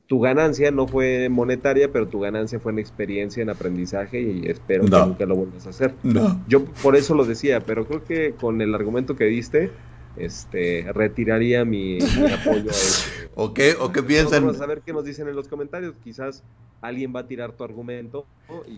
tu 0.07 0.21
ganancia 0.21 0.71
no 0.71 0.87
fue 0.87 1.29
monetaria, 1.31 1.91
pero 1.91 2.07
tu 2.07 2.21
ganancia 2.21 2.61
fue 2.61 2.73
en 2.73 2.79
experiencia, 2.79 3.43
en 3.43 3.51
aprenapoyaje 3.51 4.21
y 4.21 4.43
espero 4.47 4.85
que 4.85 4.91
nunca 4.91 5.25
lo 5.25 5.37
vuelvas 5.37 5.67
a 5.67 5.71
hacer. 5.71 5.95
Yo 6.49 6.65
por 6.83 6.97
eso 6.97 7.15
lo 7.15 7.25
decía, 7.25 7.61
pero 7.61 7.87
creo 7.87 8.05
que 8.05 8.33
con 8.33 8.61
el 8.61 8.75
argumento 8.75 9.17
que 9.17 9.25
diste, 9.25 9.71
este, 10.17 10.87
retiraría 10.93 11.65
mi, 11.65 11.99
apoyo 12.01 12.71
a 12.71 12.73
eso. 12.73 13.11
¿O 13.35 13.55
qué, 13.55 13.77
o 13.79 13.93
qué 13.93 14.03
piensan? 14.03 14.45
Vamos 14.45 14.61
a 14.61 14.67
ver 14.67 14.83
qué 14.85 14.93
nos 14.93 15.05
dicen 15.05 15.27
en 15.27 15.35
los 15.35 15.49
comentarios. 15.49 15.95
Quizás 16.05 16.43
alguien 16.83 17.15
va 17.15 17.21
a 17.21 17.27
tirar 17.27 17.53
tu 17.53 17.65
argumento. 17.65 18.27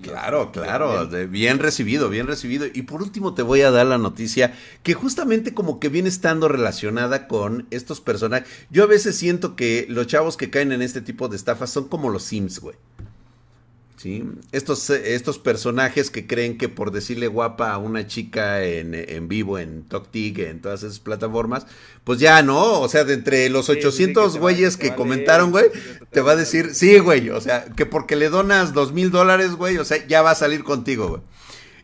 claro, 0.03 0.53
claro, 0.53 1.09
bien 1.29 1.59
recibido, 1.59 2.09
bien 2.09 2.27
recibido. 2.27 2.67
Y 2.73 2.83
por 2.83 3.03
último 3.03 3.35
te 3.35 3.43
voy 3.43 3.63
a 3.63 3.71
dar 3.71 3.87
la 3.87 3.99
noticia 3.99 4.55
que 4.83 4.95
justamente 4.95 5.55
como 5.55 5.81
que 5.81 5.89
viene 5.89 6.09
estando 6.09 6.47
relacionada 6.47 7.27
con 7.27 7.67
estos 7.71 8.01
personajes. 8.01 8.49
Yo 8.71 8.85
a 8.85 8.87
veces 8.87 9.17
siento 9.17 9.57
que 9.57 9.87
los 9.89 10.07
chavos 10.07 10.37
que 10.37 10.51
caen 10.51 10.71
en 10.71 10.83
este 10.83 11.01
tipo 11.01 11.29
de 11.29 11.37
estafas 11.37 11.71
son 11.71 11.89
como 11.89 12.11
los 12.11 12.23
Sims, 12.23 12.61
güey. 12.61 12.77
Estos, 14.53 14.91
estos 14.91 15.39
personajes 15.39 16.11
que 16.11 16.27
creen 16.27 16.59
que 16.59 16.69
por 16.69 16.91
decirle 16.91 17.27
guapa 17.27 17.73
a 17.73 17.79
una 17.79 18.07
chica 18.07 18.63
en, 18.63 19.29
vivo, 19.29 19.59
en 19.59 19.85
TokTik, 19.85 20.39
en 20.41 20.61
todas 20.61 20.83
esas 20.83 20.99
plataformas, 20.99 21.67
pues 22.05 22.19
ya 22.19 22.43
no, 22.43 22.81
o 22.81 22.89
sea, 22.89 23.05
de 23.05 23.15
entre 23.15 23.49
los 23.49 23.69
800 23.71 24.39
güeyes 24.39 24.77
que, 24.77 24.95
comentaron, 24.95 25.51
güey, 25.51 25.67
te 26.11 26.21
va 26.21 26.33
a 26.33 26.37
decir, 26.37 26.75
sí, 26.75 26.99
güey, 26.99 27.31
o 27.31 27.41
sea, 27.41 27.65
que 27.65 27.87
porque 27.87 28.17
le 28.17 28.29
donas 28.29 28.75
dos 28.75 28.93
mil 28.93 29.11
dólares, 29.11 29.53
güey, 29.53 29.79
o 29.79 29.85
sea, 29.85 30.07
ya 30.07 30.23
va 30.23 30.33
a 30.33 30.37
salir 30.37 30.65
contigo, 30.65 31.09
güey. 31.09 31.23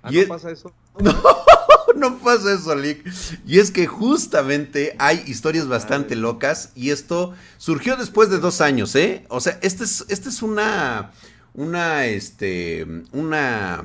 ¿Ah, 0.03 0.11
¿No 0.13 0.29
pasa 0.29 0.51
eso? 0.51 0.73
No, 1.01 1.15
no 1.97 2.19
pasa 2.19 2.53
eso, 2.55 2.75
Lick. 2.75 3.05
Y 3.47 3.59
es 3.59 3.71
que 3.71 3.87
justamente 3.87 4.95
hay 4.99 5.23
historias 5.27 5.69
bastante 5.69 6.17
locas 6.17 6.73
y 6.75 6.91
esto 6.91 7.35
surgió 7.59 7.97
después 7.97 8.31
de 8.31 8.39
dos 8.39 8.61
años, 8.61 8.95
¿eh? 8.97 9.25
O 9.29 9.41
sea, 9.41 9.59
este 9.63 9.85
es, 9.85 10.05
este 10.09 10.29
es 10.29 10.43
una 10.43 11.13
una, 11.55 12.07
este, 12.07 12.87
una 13.13 13.85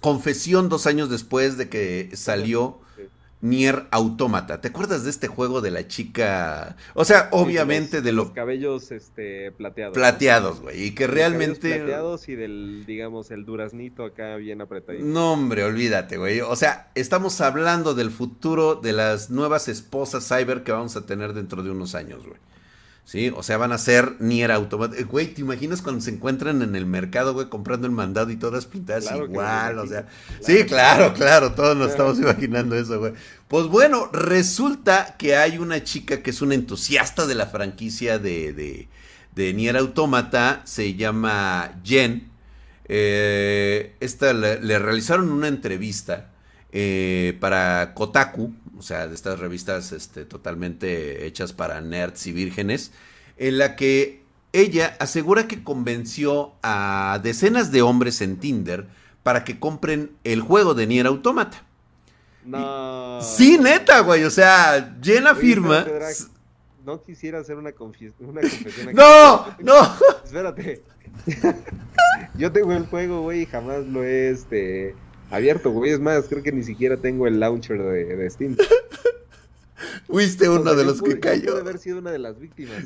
confesión 0.00 0.68
dos 0.68 0.86
años 0.86 1.10
después 1.10 1.56
de 1.56 1.68
que 1.68 2.10
salió 2.14 2.82
Nier 3.42 3.86
Automata. 3.90 4.60
¿Te 4.60 4.68
acuerdas 4.68 5.02
de 5.02 5.10
este 5.10 5.26
juego 5.26 5.60
de 5.60 5.72
la 5.72 5.88
chica? 5.88 6.76
O 6.94 7.04
sea, 7.04 7.28
obviamente 7.32 8.00
de, 8.00 8.12
los, 8.12 8.30
cabellos 8.30 8.92
este, 8.92 9.50
plateados. 9.50 9.94
Plateados, 9.94 10.60
güey. 10.60 10.84
Y 10.84 10.90
que 10.92 11.08
realmente. 11.08 11.76
Plateados 11.76 12.28
y 12.28 12.36
del, 12.36 12.84
digamos, 12.86 13.32
el 13.32 13.44
duraznito 13.44 14.04
acá 14.04 14.36
bien 14.36 14.60
apretadito. 14.60 15.04
No, 15.04 15.32
hombre, 15.32 15.64
olvídate, 15.64 16.18
güey. 16.18 16.40
O 16.40 16.54
sea, 16.54 16.90
estamos 16.94 17.40
hablando 17.40 17.94
del 17.94 18.12
futuro 18.12 18.76
de 18.76 18.92
las 18.92 19.30
nuevas 19.30 19.66
esposas 19.66 20.26
cyber 20.28 20.62
que 20.62 20.70
vamos 20.70 20.94
a 20.94 21.04
tener 21.04 21.32
dentro 21.32 21.64
de 21.64 21.70
unos 21.70 21.96
años, 21.96 22.24
güey. 22.24 22.38
¿Sí? 23.04 23.32
O 23.34 23.42
sea, 23.42 23.56
van 23.56 23.72
a 23.72 23.78
ser 23.78 24.16
Nier 24.20 24.52
Automata. 24.52 24.96
Eh, 24.96 25.04
güey, 25.04 25.28
¿te 25.34 25.40
imaginas 25.40 25.82
cuando 25.82 26.00
se 26.00 26.10
encuentran 26.10 26.62
en 26.62 26.76
el 26.76 26.86
mercado, 26.86 27.34
güey, 27.34 27.48
comprando 27.48 27.86
el 27.86 27.92
mandado 27.92 28.30
y 28.30 28.36
todas 28.36 28.66
pintadas 28.66 29.10
igual? 29.14 29.78
O 29.78 29.86
sea, 29.86 30.06
sí, 30.40 30.64
claro, 30.66 31.12
claro, 31.14 31.52
todos 31.52 31.76
nos 31.76 31.90
estamos 31.90 32.18
imaginando 32.18 32.76
eso, 32.76 32.98
güey. 32.98 33.12
Pues 33.48 33.66
bueno, 33.66 34.08
resulta 34.12 35.16
que 35.18 35.36
hay 35.36 35.58
una 35.58 35.84
chica 35.84 36.22
que 36.22 36.30
es 36.30 36.40
una 36.40 36.54
entusiasta 36.54 37.26
de 37.26 37.34
la 37.34 37.46
franquicia 37.46 38.18
de, 38.18 38.52
de, 38.52 38.88
de 39.34 39.52
Nier 39.52 39.76
Automata, 39.76 40.62
se 40.64 40.94
llama 40.94 41.80
Jen. 41.84 42.30
Eh, 42.86 43.94
esta 44.00 44.32
le, 44.32 44.78
realizaron 44.78 45.30
una 45.30 45.48
entrevista 45.48 46.30
eh, 46.72 47.36
para 47.40 47.94
Kotaku, 47.94 48.54
o 48.78 48.82
sea, 48.82 49.06
de 49.06 49.14
estas 49.14 49.38
revistas 49.38 49.92
este, 49.92 50.24
totalmente 50.24 51.26
hechas 51.26 51.52
para 51.52 51.80
nerds 51.80 52.26
y 52.26 52.32
vírgenes, 52.32 52.92
en 53.36 53.58
la 53.58 53.76
que 53.76 54.22
ella 54.52 54.96
asegura 55.00 55.48
que 55.48 55.62
convenció 55.64 56.52
a 56.62 57.20
decenas 57.22 57.72
de 57.72 57.82
hombres 57.82 58.20
en 58.20 58.36
Tinder 58.36 58.86
para 59.22 59.44
que 59.44 59.58
compren 59.58 60.12
el 60.24 60.40
juego 60.40 60.74
de 60.74 60.86
Nier 60.86 61.06
Automata. 61.06 61.64
No. 62.44 63.20
Sí, 63.22 63.58
neta, 63.58 64.00
güey. 64.00 64.24
O 64.24 64.30
sea, 64.30 64.98
llena 65.00 65.34
firma. 65.34 65.86
No 66.84 67.00
quisiera 67.02 67.38
hacer 67.38 67.56
una, 67.56 67.72
confesión. 67.72 68.12
no, 68.92 69.46
no. 69.60 69.96
Espérate. 70.24 70.82
Yo 72.34 72.50
tengo 72.50 72.72
el 72.72 72.86
juego, 72.86 73.22
güey, 73.22 73.42
y 73.42 73.46
jamás 73.46 73.86
lo 73.86 74.02
he 74.02 74.30
este, 74.30 74.96
abierto, 75.32 75.70
güey. 75.70 75.90
Es 75.90 76.00
más, 76.00 76.26
creo 76.28 76.42
que 76.42 76.52
ni 76.52 76.62
siquiera 76.62 76.98
tengo 76.98 77.26
el 77.26 77.40
launcher 77.40 77.82
de, 77.82 78.30
Steam. 78.30 78.56
Fuiste 80.06 80.48
uno 80.48 80.74
de 80.74 80.84
los 80.84 81.02
que 81.02 81.18
cayó. 81.18 81.52
Pude 81.52 81.60
haber 81.60 81.78
sido 81.78 81.98
una 81.98 82.12
de 82.12 82.18
las 82.18 82.38
víctimas. 82.38 82.84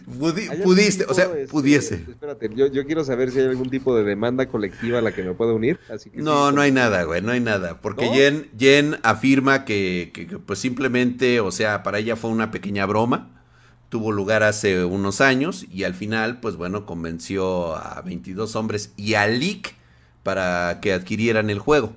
pudiste, 0.63 1.05
o 1.07 1.13
sea, 1.13 1.25
este, 1.25 1.49
pudiese. 1.49 1.97
Espérate, 2.09 2.51
yo, 2.55 2.69
yo, 2.69 2.87
quiero 2.87 3.05
saber 3.05 3.31
si 3.31 3.41
hay 3.41 3.47
algún 3.47 3.69
tipo 3.69 3.95
de 3.97 4.05
demanda 4.05 4.47
colectiva 4.47 5.01
a 5.01 5.03
la 5.03 5.13
que 5.13 5.23
me 5.23 5.35
pueda 5.35 5.53
unir. 5.53 5.79
Así 5.91 6.09
que 6.09 6.23
no, 6.23 6.53
no 6.53 6.61
hay 6.61 6.73
nada, 6.73 7.03
güey, 7.03 7.21
no 7.21 7.33
hay 7.33 7.41
nada. 7.41 7.81
Porque 7.81 8.09
Jen, 8.09 8.49
Jen 8.59 8.97
afirma 9.03 9.65
que, 9.65 10.11
que, 10.15 10.39
pues 10.39 10.59
simplemente, 10.59 11.41
o 11.41 11.51
sea, 11.51 11.83
para 11.83 11.99
ella 11.99 12.17
fue 12.17 12.31
una 12.31 12.51
pequeña 12.51 12.87
broma. 12.87 13.31
Tuvo 13.89 14.13
lugar 14.13 14.43
hace 14.43 14.85
unos 14.85 15.21
años 15.21 15.67
y 15.71 15.85
al 15.85 15.95
final, 15.95 16.41
pues 16.41 16.57
bueno, 16.57 16.87
convenció 16.87 17.77
a 17.77 18.01
22 18.03 18.57
hombres 18.57 18.93
y 18.97 19.15
a 19.15 19.27
Lick 19.27 19.75
para 20.23 20.81
que 20.81 20.93
adquirieran 20.93 21.51
el 21.51 21.59
juego. 21.59 21.95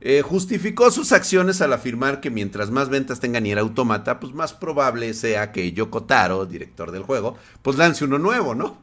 Eh, 0.00 0.20
justificó 0.22 0.90
sus 0.90 1.12
acciones 1.12 1.62
al 1.62 1.72
afirmar 1.72 2.20
que 2.20 2.30
mientras 2.30 2.70
más 2.70 2.90
ventas 2.90 3.18
tenga 3.18 3.40
Nier 3.40 3.58
Automata, 3.58 4.20
pues 4.20 4.34
más 4.34 4.52
probable 4.52 5.14
sea 5.14 5.52
que 5.52 5.72
Yoko 5.72 6.04
Taro, 6.04 6.44
director 6.44 6.92
del 6.92 7.02
juego, 7.02 7.36
pues 7.62 7.78
lance 7.78 8.04
uno 8.04 8.18
nuevo, 8.18 8.54
¿no? 8.54 8.78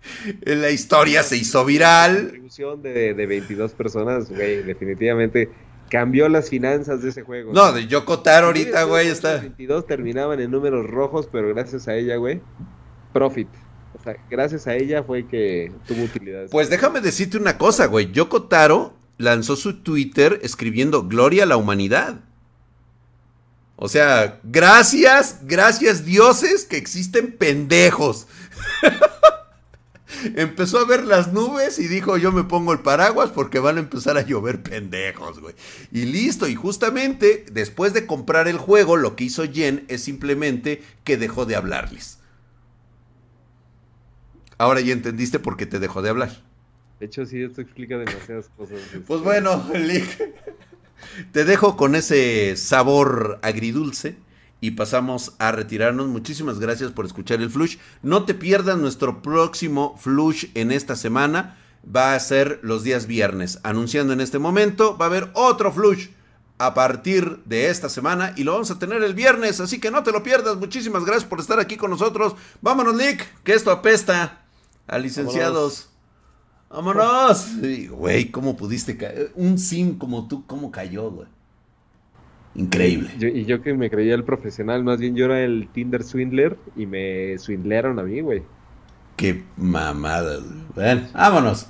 La 0.42 0.70
historia 0.70 1.22
se 1.22 1.36
hizo 1.36 1.64
viral. 1.64 2.32
La 2.58 2.76
de, 2.76 3.14
de 3.14 3.26
22 3.26 3.72
personas, 3.72 4.28
güey, 4.28 4.62
definitivamente 4.62 5.50
cambió 5.88 6.28
las 6.28 6.50
finanzas 6.50 7.02
de 7.02 7.08
ese 7.10 7.22
juego. 7.22 7.52
No, 7.52 7.72
de 7.72 7.86
Yoko 7.86 8.20
Taro 8.20 8.48
ahorita, 8.48 8.84
güey, 8.84 9.08
está. 9.08 9.34
Los 9.34 9.42
22 9.42 9.86
terminaban 9.86 10.40
en 10.40 10.50
números 10.50 10.86
rojos, 10.86 11.28
pero 11.30 11.48
gracias 11.48 11.88
a 11.88 11.96
ella, 11.96 12.16
güey, 12.16 12.40
profit. 13.12 13.48
O 13.98 14.02
sea, 14.02 14.16
gracias 14.30 14.66
a 14.66 14.74
ella 14.74 15.02
fue 15.02 15.26
que 15.26 15.72
tuvo 15.86 16.04
utilidad. 16.04 16.46
Pues 16.50 16.70
déjame 16.70 17.00
decirte 17.00 17.38
una 17.38 17.58
cosa, 17.58 17.86
güey. 17.86 18.12
Yoko 18.12 18.44
Taro 18.44 18.97
lanzó 19.18 19.56
su 19.56 19.82
Twitter 19.82 20.40
escribiendo 20.42 21.06
Gloria 21.06 21.42
a 21.42 21.46
la 21.46 21.56
humanidad. 21.56 22.20
O 23.76 23.88
sea, 23.88 24.40
gracias, 24.42 25.40
gracias 25.42 26.04
dioses 26.04 26.64
que 26.64 26.76
existen 26.76 27.36
pendejos. 27.36 28.26
Empezó 30.34 30.78
a 30.78 30.84
ver 30.84 31.04
las 31.04 31.32
nubes 31.32 31.78
y 31.78 31.86
dijo, 31.86 32.16
yo 32.16 32.32
me 32.32 32.42
pongo 32.42 32.72
el 32.72 32.80
paraguas 32.80 33.30
porque 33.30 33.60
van 33.60 33.76
a 33.76 33.80
empezar 33.80 34.16
a 34.16 34.22
llover 34.22 34.62
pendejos, 34.62 35.38
güey. 35.38 35.54
Y 35.92 36.06
listo, 36.06 36.48
y 36.48 36.56
justamente 36.56 37.44
después 37.52 37.92
de 37.92 38.06
comprar 38.06 38.48
el 38.48 38.58
juego, 38.58 38.96
lo 38.96 39.14
que 39.14 39.24
hizo 39.24 39.44
Jen 39.44 39.84
es 39.88 40.02
simplemente 40.02 40.82
que 41.04 41.16
dejó 41.16 41.46
de 41.46 41.54
hablarles. 41.54 42.18
Ahora 44.56 44.80
ya 44.80 44.92
entendiste 44.92 45.38
por 45.38 45.56
qué 45.56 45.66
te 45.66 45.78
dejó 45.78 46.02
de 46.02 46.10
hablar. 46.10 46.47
De 47.00 47.06
hecho, 47.06 47.24
sí, 47.24 47.42
esto 47.42 47.60
explica 47.60 47.96
demasiadas 47.96 48.50
cosas. 48.56 48.80
Pues 49.06 49.20
bueno, 49.20 49.64
te 51.32 51.44
dejo 51.44 51.76
con 51.76 51.94
ese 51.94 52.56
sabor 52.56 53.38
agridulce 53.42 54.16
y 54.60 54.72
pasamos 54.72 55.34
a 55.38 55.52
retirarnos. 55.52 56.08
Muchísimas 56.08 56.58
gracias 56.58 56.90
por 56.90 57.06
escuchar 57.06 57.40
el 57.40 57.50
Flush. 57.50 57.76
No 58.02 58.24
te 58.24 58.34
pierdas 58.34 58.78
nuestro 58.78 59.22
próximo 59.22 59.96
Flush 59.98 60.46
en 60.54 60.72
esta 60.72 60.96
semana. 60.96 61.56
Va 61.94 62.14
a 62.14 62.20
ser 62.20 62.58
los 62.62 62.82
días 62.82 63.06
viernes. 63.06 63.60
Anunciando 63.62 64.12
en 64.12 64.20
este 64.20 64.40
momento, 64.40 64.98
va 64.98 65.06
a 65.06 65.08
haber 65.08 65.30
otro 65.34 65.72
Flush 65.72 66.08
a 66.58 66.74
partir 66.74 67.38
de 67.44 67.70
esta 67.70 67.88
semana 67.88 68.32
y 68.36 68.42
lo 68.42 68.52
vamos 68.52 68.72
a 68.72 68.80
tener 68.80 69.02
el 69.04 69.14
viernes, 69.14 69.60
así 69.60 69.78
que 69.78 69.92
no 69.92 70.02
te 70.02 70.10
lo 70.10 70.24
pierdas. 70.24 70.56
Muchísimas 70.56 71.04
gracias 71.04 71.28
por 71.28 71.38
estar 71.38 71.60
aquí 71.60 71.76
con 71.76 71.90
nosotros. 71.90 72.34
Vámonos, 72.60 72.96
Nick, 72.96 73.42
que 73.44 73.54
esto 73.54 73.70
apesta 73.70 74.44
a 74.88 74.98
licenciados. 74.98 75.54
Vámonos. 75.54 75.97
Güey, 77.90 78.30
¿cómo 78.30 78.56
pudiste 78.56 78.96
caer? 78.96 79.32
Un 79.34 79.58
sim 79.58 79.96
como 79.96 80.28
tú, 80.28 80.44
¿cómo 80.46 80.70
cayó, 80.70 81.10
güey? 81.10 81.28
Increíble. 82.54 83.10
y 83.20 83.44
yo 83.44 83.62
que 83.62 83.72
me 83.74 83.88
creía 83.88 84.14
el 84.14 84.24
profesional, 84.24 84.82
más 84.82 84.98
bien 84.98 85.14
yo 85.14 85.26
era 85.26 85.40
el 85.40 85.68
Tinder 85.72 86.02
swindler 86.02 86.58
y 86.76 86.86
me 86.86 87.38
swindlearon 87.38 87.98
a 87.98 88.02
mí, 88.02 88.20
güey. 88.20 88.42
Qué 89.16 89.44
mamada, 89.56 90.38
güey. 90.38 90.60
Bueno, 90.74 91.08
vámonos. 91.14 91.68